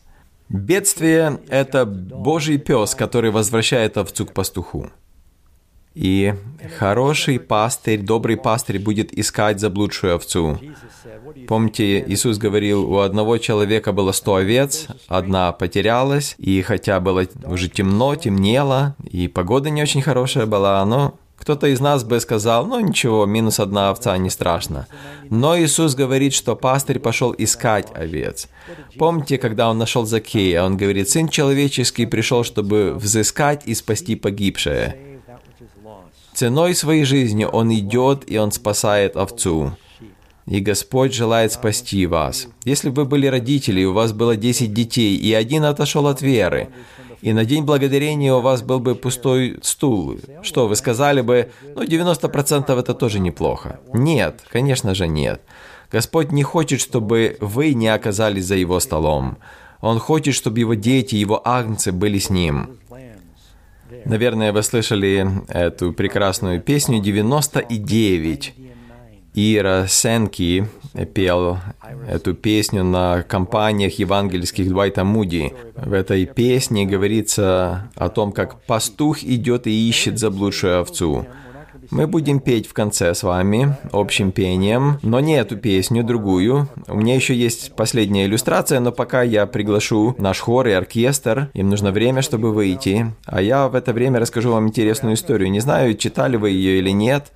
Бедствие— 0.48 1.38
это 1.48 1.84
Божий 1.86 2.58
пес, 2.58 2.94
который 2.94 3.30
возвращает 3.30 3.96
овцу 3.96 4.26
к 4.26 4.32
пастуху. 4.32 4.90
И 5.94 6.34
хороший 6.78 7.40
пастырь, 7.40 8.00
добрый 8.00 8.36
пастырь 8.36 8.78
будет 8.78 9.12
искать 9.12 9.58
заблудшую 9.58 10.14
овцу. 10.14 10.58
Помните, 11.48 12.04
Иисус 12.06 12.38
говорил, 12.38 12.90
у 12.90 12.98
одного 12.98 13.38
человека 13.38 13.92
было 13.92 14.12
сто 14.12 14.36
овец, 14.36 14.86
одна 15.08 15.52
потерялась, 15.52 16.36
и 16.38 16.62
хотя 16.62 17.00
было 17.00 17.26
уже 17.44 17.68
темно, 17.68 18.14
темнело, 18.14 18.94
и 19.02 19.26
погода 19.26 19.68
не 19.70 19.82
очень 19.82 20.02
хорошая 20.02 20.46
была, 20.46 20.84
но 20.84 21.18
кто-то 21.41 21.68
из 21.68 21.80
нас 21.80 22.05
бы 22.05 22.20
сказал, 22.20 22.66
ну 22.66 22.78
ничего, 22.80 23.24
минус 23.24 23.61
одна 23.61 23.88
овца, 23.88 24.16
не 24.18 24.28
страшно. 24.28 24.86
Но 25.30 25.59
Иисус 25.59 25.95
говорит, 25.95 26.34
что 26.34 26.55
пастырь 26.55 26.99
пошел 26.99 27.34
искать 27.36 27.88
овец. 27.95 28.49
Помните, 28.99 29.38
когда 29.38 29.70
он 29.70 29.78
нашел 29.78 30.05
Закея, 30.05 30.62
он 30.62 30.76
говорит, 30.76 31.09
Сын 31.09 31.28
человеческий 31.28 32.05
пришел, 32.05 32.45
чтобы 32.45 32.95
взыскать 32.95 33.62
и 33.64 33.74
спасти 33.74 34.16
погибшее. 34.16 34.97
Ценой 36.34 36.74
своей 36.74 37.05
жизни 37.05 37.45
он 37.45 37.72
идет 37.72 38.30
и 38.30 38.38
он 38.38 38.53
спасает 38.53 39.16
овцу. 39.16 39.72
И 40.47 40.61
Господь 40.61 41.14
желает 41.14 41.53
спасти 41.53 42.07
вас. 42.07 42.49
Если 42.64 42.91
бы 42.91 43.03
вы 43.03 43.09
были 43.09 43.26
родители, 43.26 43.84
у 43.84 43.93
вас 43.93 44.12
было 44.12 44.36
10 44.36 44.74
детей, 44.74 45.16
и 45.16 45.32
один 45.32 45.64
отошел 45.64 46.07
от 46.07 46.22
веры, 46.22 46.68
и 47.23 47.33
на 47.33 47.45
День 47.45 47.64
Благодарения 47.64 48.33
у 48.35 48.41
вас 48.41 48.62
был 48.62 48.81
бы 48.81 48.95
пустой 48.95 49.59
стул. 49.62 50.16
Что, 50.43 50.68
вы 50.68 50.77
сказали 50.77 51.21
бы, 51.21 51.51
ну, 51.75 51.83
90% 51.83 52.79
это 52.79 52.95
тоже 52.95 53.21
неплохо? 53.21 53.81
Нет, 53.93 54.43
конечно 54.51 54.95
же 54.95 55.07
нет. 55.07 55.43
Господь 55.93 56.33
не 56.33 56.43
хочет, 56.43 56.81
чтобы 56.81 57.37
вы 57.41 57.75
не 57.75 57.89
оказались 57.89 58.47
за 58.47 58.55
Его 58.55 58.81
столом. 58.81 59.39
Он 59.81 59.99
хочет, 59.99 60.35
чтобы 60.35 60.61
Его 60.61 60.75
дети, 60.75 61.16
Его 61.16 61.41
агнцы 61.45 61.93
были 61.93 62.18
с 62.18 62.31
Ним. 62.31 62.79
Наверное, 64.05 64.53
вы 64.53 64.62
слышали 64.62 65.27
эту 65.49 65.93
прекрасную 65.93 66.61
песню 66.61 67.03
«99». 67.03 68.70
Ира 69.35 69.87
Сенки 69.87 70.66
пел 71.14 71.59
эту 72.09 72.35
песню 72.35 72.83
на 72.83 73.22
компаниях 73.22 73.99
евангельских 73.99 74.68
Двайта 74.68 75.05
Муди. 75.05 75.53
В 75.76 75.93
этой 75.93 76.26
песне 76.26 76.85
говорится 76.85 77.91
о 77.95 78.09
том, 78.09 78.33
как 78.33 78.61
пастух 78.62 79.22
идет 79.22 79.66
и 79.66 79.89
ищет 79.89 80.18
заблудшую 80.18 80.81
овцу. 80.81 81.26
Мы 81.91 82.07
будем 82.07 82.41
петь 82.41 82.68
в 82.68 82.72
конце 82.72 83.14
с 83.14 83.22
вами 83.22 83.76
общим 83.91 84.31
пением, 84.33 84.99
но 85.03 85.18
не 85.18 85.37
эту 85.37 85.57
песню, 85.57 86.05
другую. 86.05 86.68
У 86.87 86.95
меня 86.95 87.14
еще 87.14 87.35
есть 87.35 87.74
последняя 87.74 88.26
иллюстрация, 88.26 88.81
но 88.81 88.93
пока 88.93 89.22
я 89.22 89.47
приглашу 89.47 90.14
наш 90.18 90.41
хор 90.41 90.68
и 90.68 90.72
оркестр, 90.72 91.51
им 91.55 91.68
нужно 91.68 91.91
время, 91.91 92.22
чтобы 92.22 92.53
выйти. 92.53 93.12
А 93.26 93.41
я 93.43 93.68
в 93.68 93.74
это 93.74 93.93
время 93.93 94.20
расскажу 94.20 94.53
вам 94.53 94.68
интересную 94.68 95.14
историю. 95.14 95.51
Не 95.51 95.61
знаю, 95.61 95.95
читали 95.95 96.37
вы 96.37 96.51
ее 96.51 96.78
или 96.78 96.91
нет. 96.91 97.33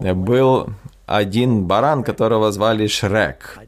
Был 0.00 0.68
один 1.08 1.64
баран, 1.64 2.04
которого 2.04 2.52
звали 2.52 2.86
Шрек. 2.86 3.58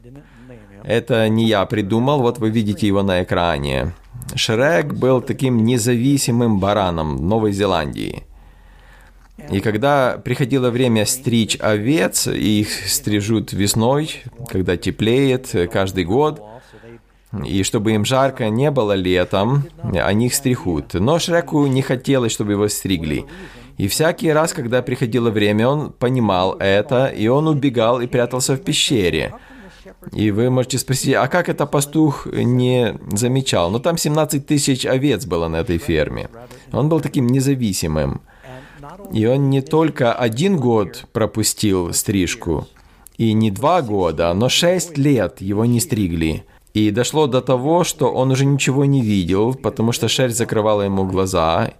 Это 0.83 1.27
не 1.29 1.47
я 1.47 1.65
придумал, 1.65 2.21
вот 2.21 2.39
вы 2.39 2.49
видите 2.49 2.87
его 2.87 3.03
на 3.03 3.23
экране. 3.23 3.93
Шрек 4.35 4.93
был 4.93 5.21
таким 5.21 5.63
независимым 5.63 6.59
бараном 6.59 7.27
Новой 7.27 7.51
Зеландии. 7.51 8.23
И 9.49 9.59
когда 9.59 10.21
приходило 10.23 10.69
время 10.69 11.05
стричь 11.05 11.57
овец, 11.59 12.27
и 12.27 12.61
их 12.61 12.69
стрижут 12.87 13.53
весной, 13.53 14.21
когда 14.47 14.77
теплеет 14.77 15.55
каждый 15.71 16.03
год, 16.05 16.41
и 17.45 17.63
чтобы 17.63 17.93
им 17.93 18.05
жарко 18.05 18.49
не 18.49 18.71
было 18.71 18.93
летом, 18.93 19.65
они 19.83 20.27
их 20.27 20.35
стригут. 20.35 20.93
Но 20.93 21.17
Шреку 21.17 21.65
не 21.65 21.81
хотелось, 21.81 22.31
чтобы 22.33 22.51
его 22.51 22.67
стригли. 22.67 23.25
И 23.81 23.87
всякий 23.87 24.31
раз, 24.31 24.53
когда 24.53 24.83
приходило 24.83 25.31
время, 25.31 25.67
он 25.67 25.91
понимал 25.91 26.55
это, 26.59 27.07
и 27.07 27.27
он 27.27 27.47
убегал 27.47 27.99
и 27.99 28.05
прятался 28.05 28.53
в 28.53 28.61
пещере. 28.61 29.33
И 30.11 30.29
вы 30.29 30.51
можете 30.51 30.77
спросить, 30.77 31.15
а 31.15 31.27
как 31.27 31.49
это 31.49 31.65
пастух 31.65 32.27
не 32.27 32.99
замечал? 33.11 33.71
Ну, 33.71 33.79
там 33.79 33.97
17 33.97 34.45
тысяч 34.45 34.85
овец 34.85 35.25
было 35.25 35.47
на 35.47 35.61
этой 35.61 35.79
ферме. 35.79 36.29
Он 36.71 36.89
был 36.89 37.01
таким 37.01 37.25
независимым. 37.25 38.21
И 39.11 39.25
он 39.25 39.49
не 39.49 39.61
только 39.61 40.13
один 40.13 40.57
год 40.57 41.05
пропустил 41.11 41.91
стрижку, 41.91 42.67
и 43.17 43.33
не 43.33 43.49
два 43.49 43.81
года, 43.81 44.31
но 44.35 44.47
шесть 44.47 44.95
лет 44.95 45.41
его 45.41 45.65
не 45.65 45.79
стригли. 45.79 46.45
И 46.73 46.89
дошло 46.91 47.27
до 47.27 47.41
того, 47.41 47.83
что 47.83 48.11
он 48.11 48.31
уже 48.31 48.45
ничего 48.45 48.85
не 48.85 49.01
видел, 49.01 49.53
потому 49.53 49.91
что 49.91 50.07
шерсть 50.07 50.37
закрывала 50.37 50.83
ему 50.83 51.05
глаза. 51.05 51.73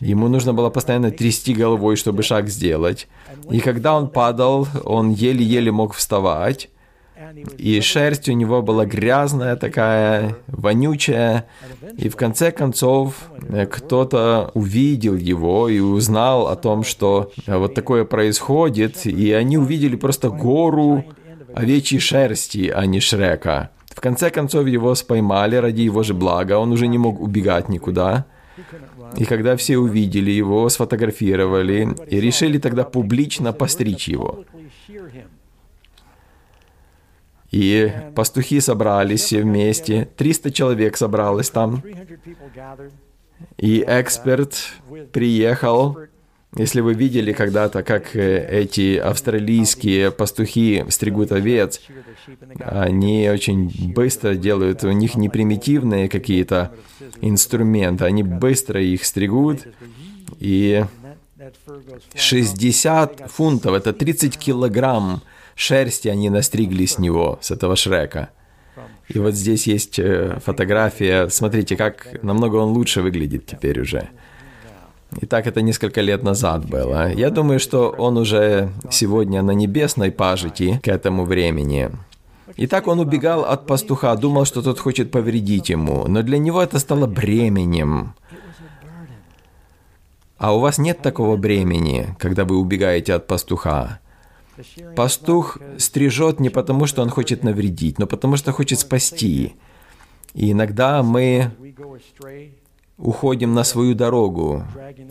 Ему 0.00 0.28
нужно 0.28 0.52
было 0.52 0.70
постоянно 0.70 1.10
трясти 1.10 1.54
головой, 1.54 1.96
чтобы 1.96 2.22
шаг 2.22 2.48
сделать. 2.48 3.06
И 3.50 3.60
когда 3.60 3.96
он 3.96 4.08
падал, 4.08 4.66
он 4.84 5.10
еле-еле 5.10 5.70
мог 5.70 5.94
вставать. 5.94 6.68
И 7.58 7.80
шерсть 7.80 8.28
у 8.28 8.32
него 8.32 8.60
была 8.60 8.86
грязная 8.86 9.56
такая, 9.56 10.36
вонючая. 10.48 11.46
И 11.96 12.08
в 12.08 12.16
конце 12.16 12.50
концов 12.50 13.14
э, 13.48 13.66
кто-то 13.66 14.50
увидел 14.54 15.14
его 15.14 15.68
и 15.68 15.78
узнал 15.78 16.48
о 16.48 16.56
том, 16.56 16.82
что 16.84 17.30
вот 17.46 17.74
такое 17.74 18.04
происходит. 18.04 19.06
И 19.06 19.32
они 19.32 19.58
увидели 19.58 19.96
просто 19.96 20.28
гору 20.28 21.04
овечьей 21.54 22.00
шерсти, 22.00 22.68
а 22.68 22.84
не 22.84 23.00
Шрека. 23.00 23.70
В 23.94 24.00
конце 24.00 24.30
концов 24.30 24.66
его 24.66 24.94
споймали 24.94 25.56
ради 25.56 25.82
его 25.82 26.02
же 26.02 26.14
блага, 26.14 26.58
он 26.58 26.72
уже 26.72 26.88
не 26.88 26.98
мог 26.98 27.20
убегать 27.20 27.68
никуда. 27.68 28.26
И 29.16 29.24
когда 29.24 29.56
все 29.56 29.78
увидели 29.78 30.30
его, 30.30 30.68
сфотографировали 30.68 31.94
и 32.08 32.20
решили 32.20 32.58
тогда 32.58 32.84
публично 32.84 33.52
постричь 33.52 34.08
его. 34.08 34.44
И 37.52 37.92
пастухи 38.16 38.60
собрались 38.60 39.22
все 39.22 39.42
вместе, 39.42 40.08
300 40.16 40.50
человек 40.50 40.96
собралось 40.96 41.50
там. 41.50 41.82
И 43.56 43.84
эксперт 43.86 44.72
приехал 45.12 45.98
если 46.56 46.80
вы 46.80 46.94
видели 46.94 47.32
когда-то, 47.32 47.82
как 47.82 48.14
э, 48.14 48.46
эти 48.48 48.96
австралийские 48.96 50.10
пастухи 50.10 50.84
стригут 50.88 51.32
овец, 51.32 51.80
они 52.60 53.28
очень 53.28 53.92
быстро 53.92 54.34
делают, 54.34 54.84
у 54.84 54.92
них 54.92 55.16
не 55.16 55.28
примитивные 55.28 56.08
какие-то 56.08 56.72
инструменты, 57.20 58.04
они 58.04 58.22
быстро 58.22 58.80
их 58.80 59.04
стригут, 59.04 59.66
и 60.38 60.84
60 62.14 63.30
фунтов, 63.30 63.74
это 63.74 63.92
30 63.92 64.38
килограмм 64.38 65.22
шерсти 65.56 66.08
они 66.08 66.30
настригли 66.30 66.86
с 66.86 66.98
него, 66.98 67.38
с 67.42 67.50
этого 67.50 67.76
Шрека. 67.76 68.30
И 69.08 69.18
вот 69.18 69.34
здесь 69.34 69.66
есть 69.66 69.98
э, 69.98 70.38
фотография, 70.44 71.28
смотрите, 71.28 71.76
как 71.76 72.22
намного 72.22 72.56
он 72.56 72.72
лучше 72.72 73.02
выглядит 73.02 73.46
теперь 73.46 73.80
уже. 73.80 74.08
И 75.20 75.26
так 75.26 75.46
это 75.46 75.62
несколько 75.62 76.00
лет 76.00 76.22
назад 76.22 76.68
было. 76.68 77.12
Я 77.12 77.30
думаю, 77.30 77.60
что 77.60 77.90
он 77.90 78.16
уже 78.16 78.70
сегодня 78.90 79.42
на 79.42 79.52
небесной 79.52 80.10
пажити 80.10 80.80
к 80.82 80.88
этому 80.88 81.24
времени. 81.24 81.90
Итак, 82.56 82.86
он 82.86 83.00
убегал 83.00 83.44
от 83.44 83.66
пастуха, 83.66 84.14
думал, 84.16 84.44
что 84.44 84.62
тот 84.62 84.78
хочет 84.78 85.10
повредить 85.10 85.70
ему, 85.70 86.06
но 86.06 86.22
для 86.22 86.38
него 86.38 86.62
это 86.62 86.78
стало 86.78 87.06
бременем. 87.06 88.14
А 90.38 90.54
у 90.54 90.60
вас 90.60 90.78
нет 90.78 91.00
такого 91.00 91.36
бремени, 91.36 92.14
когда 92.18 92.44
вы 92.44 92.58
убегаете 92.58 93.14
от 93.14 93.26
пастуха. 93.26 94.00
Пастух 94.94 95.58
стрижет 95.78 96.38
не 96.38 96.50
потому, 96.50 96.86
что 96.86 97.02
он 97.02 97.10
хочет 97.10 97.42
навредить, 97.42 97.98
но 97.98 98.06
потому, 98.06 98.36
что 98.36 98.52
хочет 98.52 98.78
спасти. 98.78 99.54
И 100.34 100.52
иногда 100.52 101.02
мы 101.02 101.50
уходим 102.98 103.54
на 103.54 103.64
свою 103.64 103.94
дорогу, 103.94 104.64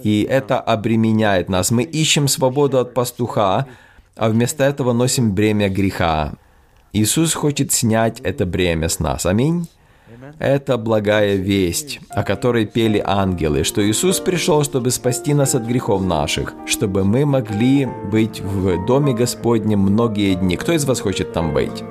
и 0.04 0.26
это 0.30 0.60
обременяет 0.60 1.50
нас. 1.50 1.72
Мы 1.72 1.84
ищем 1.84 2.28
свободу 2.28 2.80
от 2.80 2.94
пастуха, 2.94 3.68
а 4.16 4.30
вместо 4.30 4.64
этого 4.64 4.94
носим 4.94 5.34
бремя 5.34 5.70
греха. 5.70 6.34
Иисус 6.94 7.34
хочет 7.34 7.72
снять 7.72 8.20
это 8.22 8.46
бремя 8.46 8.88
с 8.88 9.00
нас. 9.00 9.26
Аминь. 9.26 9.68
Это 10.40 10.78
благая 10.78 11.36
весть, 11.36 12.00
о 12.10 12.24
которой 12.24 12.66
пели 12.66 13.02
ангелы, 13.04 13.64
что 13.64 13.86
Иисус 13.86 14.20
пришел, 14.20 14.64
чтобы 14.64 14.92
спасти 14.92 15.34
нас 15.34 15.56
от 15.56 15.64
грехов 15.64 16.02
наших, 16.02 16.54
чтобы 16.66 17.04
мы 17.04 17.26
могли 17.26 17.88
быть 18.12 18.40
в 18.40 18.86
Доме 18.86 19.14
Господнем 19.14 19.80
многие 19.80 20.36
дни. 20.36 20.56
Кто 20.56 20.72
из 20.72 20.86
вас 20.86 21.02
хочет 21.02 21.34
там 21.34 21.54
быть? 21.54 21.84